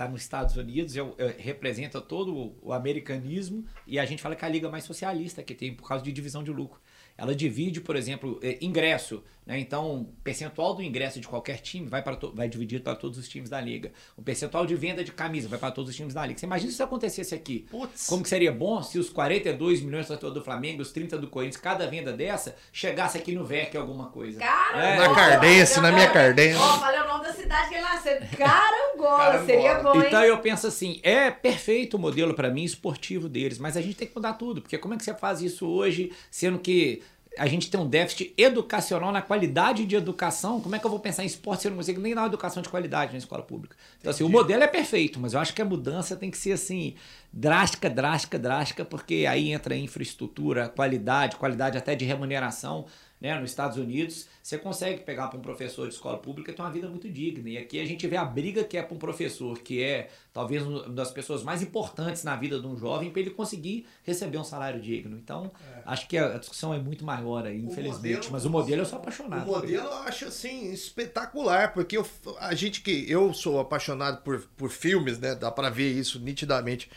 [0.00, 4.48] está nos Estados Unidos, eu, representa todo o, americanismo e a gente fala que é
[4.48, 6.80] a liga mais socialista que tem por causa de divisão de lucro.
[7.18, 9.22] Ela divide, por exemplo, eh, ingresso?
[9.58, 13.18] Então, o percentual do ingresso de qualquer time vai para to- vai dividir para todos
[13.18, 13.90] os times da liga.
[14.16, 16.38] O percentual de venda de camisa vai para todos os times da liga.
[16.38, 17.66] Você imagina se isso acontecesse aqui?
[17.70, 18.06] Putz.
[18.06, 21.26] Como que seria bom se os 42 milhões de torcedores do Flamengo, os 30 do
[21.28, 24.38] Corinthians, cada venda dessa chegasse aqui no VEC alguma coisa.
[24.38, 24.84] Caramba!
[24.84, 26.58] É, Na Cardense, na minha Cardense.
[26.58, 28.18] Ó, falei o nome da cidade que ele nasceu.
[28.36, 29.46] Carangola, Carangola.
[29.46, 30.04] seria bom, hein?
[30.06, 33.94] Então eu penso assim, é perfeito o modelo para mim esportivo deles, mas a gente
[33.96, 37.02] tem que mudar tudo, porque como é que você faz isso hoje, sendo que
[37.40, 40.60] a gente tem um déficit educacional na qualidade de educação?
[40.60, 42.26] Como é que eu vou pensar em esporte se eu não consigo nem dar uma
[42.26, 43.74] educação de qualidade na escola pública?
[43.98, 46.52] Então assim, o modelo é perfeito, mas eu acho que a mudança tem que ser
[46.52, 46.94] assim,
[47.32, 52.86] drástica, drástica, drástica, porque aí entra infraestrutura, qualidade, qualidade até de remuneração.
[53.20, 56.70] Né, nos Estados Unidos, você consegue pegar para um professor de escola pública ter uma
[56.70, 57.50] vida muito digna.
[57.50, 60.62] E aqui a gente vê a briga que é para um professor, que é talvez
[60.62, 64.42] uma das pessoas mais importantes na vida de um jovem, para ele conseguir receber um
[64.44, 65.18] salário digno.
[65.18, 65.52] Então,
[65.84, 68.14] acho que a discussão é muito maior aí, infelizmente.
[68.20, 69.46] modelo- Mas o modelo eu sou apaixonado.
[69.46, 72.06] O modelo eu acho assim espetacular, porque eu,
[72.38, 75.34] a gente que eu sou apaixonado por, por filmes, né?
[75.34, 76.90] Dá pra ver isso nitidamente.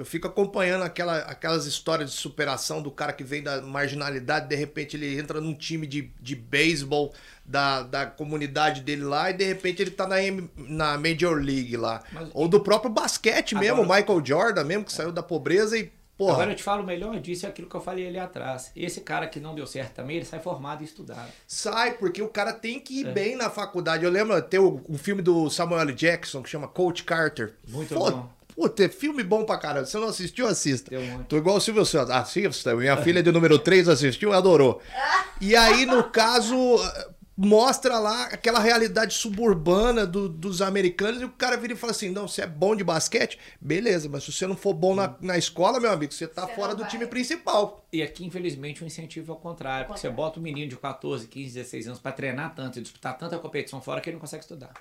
[0.00, 4.56] Eu fico acompanhando aquela, aquelas histórias de superação do cara que vem da marginalidade, de
[4.56, 7.12] repente ele entra num time de, de beisebol
[7.44, 10.16] da, da comunidade dele lá e de repente ele tá na,
[10.56, 12.02] na Major League lá.
[12.12, 15.76] Mas- Ou do próprio basquete mesmo, o Agora- Michael Jordan mesmo, que saiu da pobreza
[15.76, 16.32] e, porra.
[16.32, 18.72] Agora eu te falo melhor disso, é aquilo que eu falei ali atrás.
[18.74, 21.28] Esse cara que não deu certo também, ele sai formado e estudado.
[21.46, 23.12] Sai, porque o cara tem que ir É.
[23.12, 24.02] bem na faculdade.
[24.02, 25.92] Eu lembro, tem o- um filme do Samuel L.
[25.92, 27.52] Jackson que chama Coach Carter.
[27.68, 28.39] Muito Pô, bom.
[28.60, 29.86] Puta, é filme bom pra caramba.
[29.86, 30.90] Se você não assistiu, assista.
[31.00, 31.24] Muito.
[31.28, 32.10] Tô igual o Silvio Santos.
[32.10, 32.74] Assista.
[32.76, 34.82] Minha filha de número 3 assistiu e adorou.
[35.40, 36.54] E aí, no caso,
[37.36, 42.10] mostra lá aquela realidade suburbana do- dos americanos e o cara vira e fala assim,
[42.10, 43.38] não, você é bom de basquete?
[43.58, 46.54] Beleza, mas se você não for bom na, na escola, meu amigo, você tá Você
[46.54, 46.90] fora do vai.
[46.90, 47.82] time principal.
[47.90, 49.86] E aqui, infelizmente, o incentivo é o contrário.
[49.86, 53.16] Porque você bota um menino de 14, 15, 16 anos pra treinar tanto e disputar
[53.16, 54.72] tanta competição fora que ele não consegue estudar.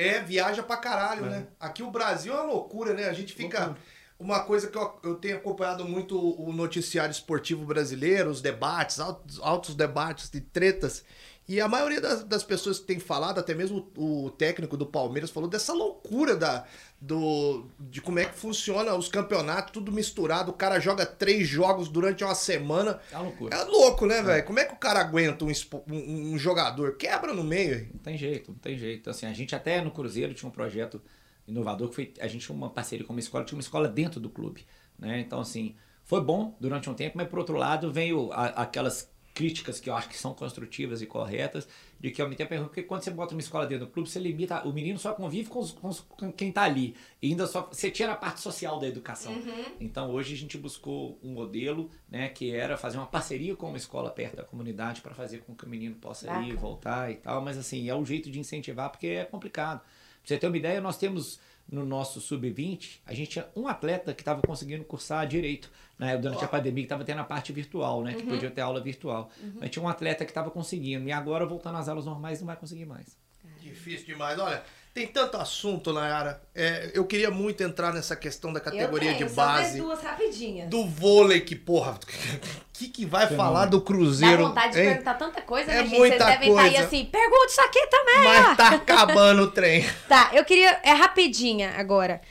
[0.00, 1.46] É, viaja pra caralho, né?
[1.58, 3.08] Aqui o Brasil é uma loucura, né?
[3.08, 3.76] A gente fica.
[4.18, 9.40] uma coisa que eu, eu tenho acompanhado muito o noticiário esportivo brasileiro, os debates, altos,
[9.42, 11.04] altos debates de tretas.
[11.50, 15.30] E a maioria das, das, pessoas que tem falado, até mesmo o técnico do Palmeiras
[15.30, 16.64] falou dessa loucura da,
[17.00, 20.52] do, de como é que funciona os campeonatos, tudo misturado.
[20.52, 23.00] O cara joga três jogos durante uma semana.
[23.10, 23.56] É loucura.
[23.56, 24.44] É louco, né, velho?
[24.44, 25.50] Como é que o cara aguenta um,
[25.88, 26.96] um, um, jogador?
[26.96, 27.88] Quebra no meio.
[27.94, 29.10] Não tem jeito, não tem jeito.
[29.10, 31.02] Assim, a gente até no Cruzeiro tinha um projeto
[31.48, 32.14] inovador que foi.
[32.20, 34.64] A gente tinha uma parceria com uma escola, tinha uma escola dentro do clube.
[34.96, 35.18] Né?
[35.18, 35.74] Então, assim,
[36.04, 39.94] foi bom durante um tempo, mas por outro lado veio a, aquelas críticas que eu
[39.94, 41.66] acho que são construtivas e corretas,
[41.98, 44.18] de que ao mesmo tempo, porque quando você bota uma escola dentro do clube, você
[44.18, 47.46] limita, o menino só convive com, os, com, os, com quem está ali, e ainda
[47.46, 49.32] só, você tira a parte social da educação.
[49.32, 49.64] Uhum.
[49.80, 53.78] Então hoje a gente buscou um modelo, né, que era fazer uma parceria com uma
[53.78, 56.42] escola perto da comunidade para fazer com que o menino possa Baca.
[56.42, 59.80] ir, voltar e tal, mas assim, é um jeito de incentivar, porque é complicado.
[59.80, 59.88] Pra
[60.22, 64.22] você ter uma ideia, nós temos no nosso sub-20, a gente tinha um atleta que
[64.22, 65.70] estava conseguindo cursar direito,
[66.00, 68.16] né, durante a pandemia, que estava tendo a parte virtual, né, uhum.
[68.16, 69.30] que podia ter aula virtual.
[69.40, 69.58] Uhum.
[69.60, 72.56] Mas tinha um atleta que estava conseguindo, e agora, voltando às aulas normais, não vai
[72.56, 73.18] conseguir mais.
[73.60, 74.38] Difícil demais.
[74.38, 74.62] Olha,
[74.94, 76.40] tem tanto assunto, Nayara.
[76.54, 79.78] É, eu queria muito entrar nessa questão da categoria de base.
[79.78, 80.70] duas rapidinhas.
[80.70, 81.98] Do vôlei, que, porra, o
[82.72, 84.38] que, que vai falar do Cruzeiro?
[84.38, 84.88] Dá vontade de hein?
[84.88, 85.98] perguntar tanta coisa, é né, gente?
[85.98, 86.68] Muita Vocês devem coisa.
[86.68, 88.24] estar aí assim, pergunta isso aqui também.
[88.24, 89.84] Mas tá acabando o trem.
[90.08, 90.80] Tá, eu queria.
[90.82, 92.22] É rapidinha agora.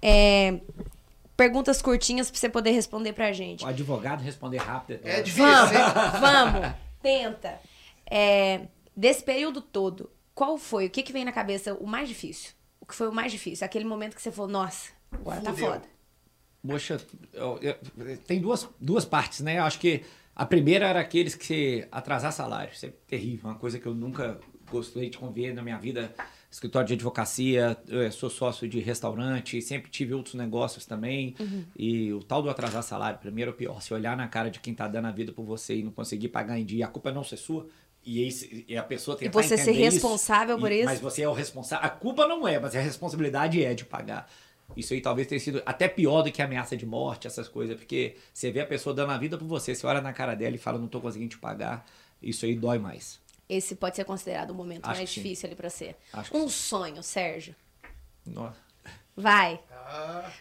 [0.00, 0.58] É,
[1.38, 3.64] perguntas curtinhas pra você poder responder pra gente.
[3.64, 5.00] O advogado responder rápido.
[5.04, 5.46] É difícil.
[5.46, 6.74] Vamos, vamos.
[7.00, 7.60] Tenta.
[8.10, 8.62] É,
[8.94, 12.50] desse período todo, qual foi, o que, que vem na cabeça o mais difícil?
[12.80, 13.64] O que foi o mais difícil?
[13.64, 15.82] Aquele momento que você falou, nossa, agora tá foda.
[16.66, 17.00] Poxa,
[17.32, 19.60] eu, eu, tem duas, duas partes, né?
[19.60, 20.02] Eu acho que
[20.34, 22.72] a primeira era aqueles que atrasar salário.
[22.72, 26.12] Isso é terrível, uma coisa que eu nunca gostei de conviver na minha vida.
[26.50, 27.76] Escritório de advocacia,
[28.10, 31.34] sou sócio de restaurante, sempre tive outros negócios também.
[31.38, 31.64] Uhum.
[31.76, 33.82] E o tal do atrasar salário, primeiro é o pior.
[33.82, 36.28] Se olhar na cara de quem tá dando a vida por você e não conseguir
[36.28, 37.66] pagar em dia, a culpa não ser sua,
[38.04, 40.84] e, esse, e a pessoa tem que E você ser responsável isso, por e, isso.
[40.86, 41.86] Mas você é o responsável.
[41.86, 44.30] A culpa não é, mas a responsabilidade é de pagar.
[44.76, 48.16] Isso aí talvez tenha sido até pior do que ameaça de morte, essas coisas, porque
[48.32, 50.58] você vê a pessoa dando a vida por você, você olha na cara dela e
[50.58, 51.86] fala, não tô conseguindo te pagar,
[52.22, 53.20] isso aí dói mais.
[53.48, 55.96] Esse pode ser considerado o momento Acho mais difícil ali pra ser.
[56.12, 57.54] Acho um sonho, Sérgio.
[58.26, 58.67] Nossa.
[59.18, 59.60] Vai.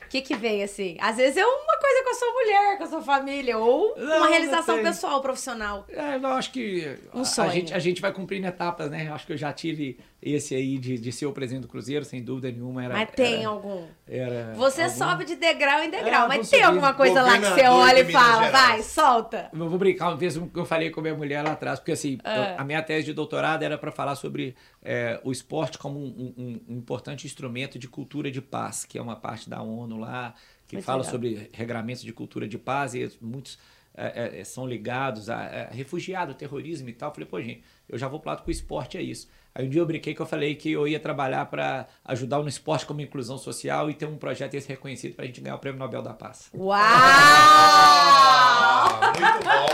[0.06, 0.98] O que que vem assim?
[1.00, 4.18] Às vezes é uma coisa com a sua mulher, com a sua família, ou não,
[4.18, 5.86] uma realização pessoal, profissional.
[5.90, 9.08] É, eu acho que um a, a, gente, a gente vai cumprindo etapas, né?
[9.08, 12.04] Eu acho que eu já tive esse aí de, de ser o presidente do Cruzeiro,
[12.04, 12.84] sem dúvida nenhuma.
[12.84, 13.86] Era, mas tem era, algum.
[14.08, 14.96] Era você algum...
[14.98, 18.12] sobe de degrau em degrau, é, mas tem alguma coisa lá que você olha e
[18.12, 19.50] fala, vai, solta.
[19.54, 21.92] Eu vou brincar uma vez que eu falei com a minha mulher lá atrás, porque
[21.94, 22.56] assim, eu, ah.
[22.58, 26.62] a minha tese de doutorado era para falar sobre é, o esporte como um, um,
[26.70, 30.34] um, importante instrumento de cultura de paz, que é uma parte da ONU lá,
[30.68, 31.12] que Muito fala legal.
[31.12, 33.58] sobre regramentos de cultura de paz e muitos
[33.98, 37.10] é, é, são ligados a, a refugiado, terrorismo e tal.
[37.10, 39.28] Eu falei, pô, gente, eu já vou pro lado com o esporte é isso.
[39.58, 42.48] Aí um dia eu brinquei que eu falei que eu ia trabalhar para ajudar no
[42.48, 45.60] esporte como inclusão social e ter um projeto esse reconhecido para a gente ganhar o
[45.60, 46.52] Prêmio Nobel da Paz.
[46.54, 46.80] Uau!
[46.80, 49.66] Ah, muito bom!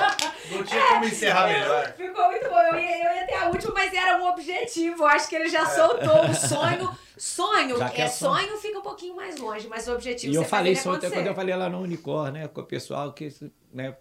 [0.56, 1.92] Não tinha como encerrar melhor.
[1.98, 2.62] Ficou muito bom.
[2.62, 5.04] Eu ia, eu ia ter a última, mas era um objetivo.
[5.04, 6.90] Eu acho que ele já soltou o sonho.
[7.18, 10.44] Sonho, é, é sonho, sonho, fica um pouquinho mais longe, mas o objetivo E eu
[10.44, 13.32] falei isso ontem quando eu falei lá no Unicor, né, com o pessoal que
[13.72, 13.96] né,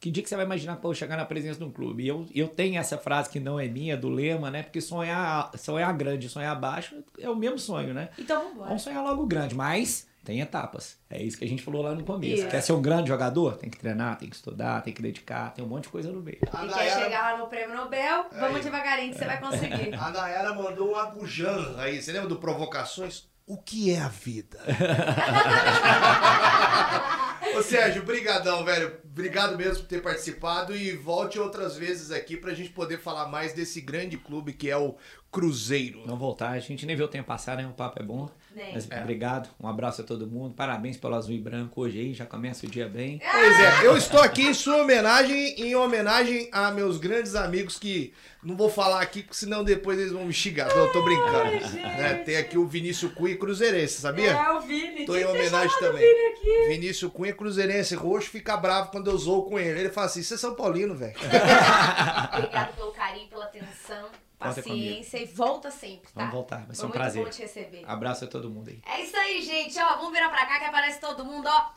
[0.00, 2.04] que dia que você vai imaginar que eu chegar na presença de um clube?
[2.04, 4.62] E eu, eu tenho essa frase que não é minha, do lema, né?
[4.62, 8.08] Porque sonhar, sonhar grande sonhar baixo é o mesmo sonho, né?
[8.18, 10.98] Então vamos Vamos sonhar logo grande, mas tem etapas.
[11.10, 12.42] É isso que a gente falou lá no começo.
[12.42, 12.48] Isso.
[12.48, 13.58] Quer ser um grande jogador?
[13.58, 16.22] Tem que treinar, tem que estudar, tem que dedicar, tem um monte de coisa no
[16.22, 16.38] meio.
[16.50, 16.82] A e Nayara...
[16.82, 18.26] quer chegar lá no prêmio Nobel?
[18.32, 18.40] É.
[18.40, 19.18] Vamos devagarinho que é.
[19.18, 19.94] você vai conseguir.
[20.00, 22.00] A Nayara mandou um abujan aí.
[22.00, 23.28] Você lembra do Provocações?
[23.46, 24.60] O que é a vida?
[27.60, 28.90] Ô Sérgio, brigadão, velho.
[29.04, 33.52] Obrigado mesmo por ter participado e volte outras vezes aqui pra gente poder falar mais
[33.52, 34.96] desse grande clube que é o
[35.30, 36.02] Cruzeiro.
[36.06, 37.66] Não voltar, a gente nem viu o tempo passar, né?
[37.66, 38.30] O papo é bom.
[38.54, 39.00] Mas, é.
[39.00, 40.54] Obrigado, um abraço a todo mundo.
[40.54, 43.20] Parabéns pelo azul e branco hoje aí, já começa o dia bem.
[43.30, 48.12] Pois é, eu estou aqui em sua homenagem, em homenagem a meus grandes amigos que
[48.42, 50.68] não vou falar aqui, senão depois eles vão me xingar.
[50.68, 51.32] Não, eu tô brincando.
[51.34, 52.14] Ai, né?
[52.24, 54.32] Tem aqui o Vinícius Cunha Cruzeirense, sabia?
[54.32, 55.04] É, o Vini.
[55.04, 56.00] Tô em homenagem também.
[56.00, 59.78] Vini Vinícius Cunha Cruzeirense, roxo, fica bravo quando eu zoo com ele.
[59.80, 61.14] Ele fala assim: você é São Paulino, velho.
[62.34, 64.08] Obrigado pelo carinho, pela atenção
[64.40, 66.20] paciência e volta sempre, tá?
[66.20, 67.24] Vamos voltar, vai ser Foi um prazer.
[67.24, 67.84] Bom te receber.
[67.86, 68.82] Abraço a todo mundo aí.
[68.86, 71.70] É isso aí, gente, ó, vamos virar pra cá que aparece todo mundo, ó.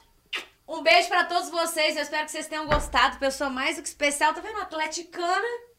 [0.65, 3.87] Um beijo pra todos vocês, eu espero que vocês tenham gostado, pessoa mais do que
[3.89, 4.61] especial, tá vendo?
[4.61, 5.72] Atleticana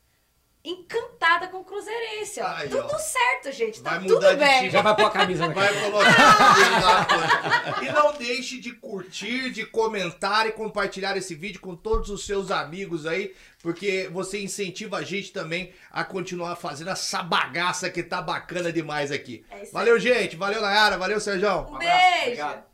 [0.65, 2.47] encantada com o Cruzeirense, ó.
[2.47, 2.99] Aí, tudo ó.
[2.99, 3.83] certo, gente.
[3.83, 4.59] Tá Vai tudo bem.
[4.61, 4.71] time.
[4.71, 7.83] Já vai pôr a camisa na Vai colocar.
[7.83, 12.51] e não deixe de curtir, de comentar e compartilhar esse vídeo com todos os seus
[12.51, 18.23] amigos aí, porque você incentiva a gente também a continuar fazendo essa bagaça que tá
[18.23, 19.45] bacana demais aqui.
[19.51, 19.73] É isso aí.
[19.73, 20.35] Valeu, gente.
[20.37, 20.97] Valeu, Nayara.
[20.97, 21.47] Valeu, Sérgio.
[21.49, 22.43] Um Um abraço, beijo.
[22.43, 22.65] obrigado.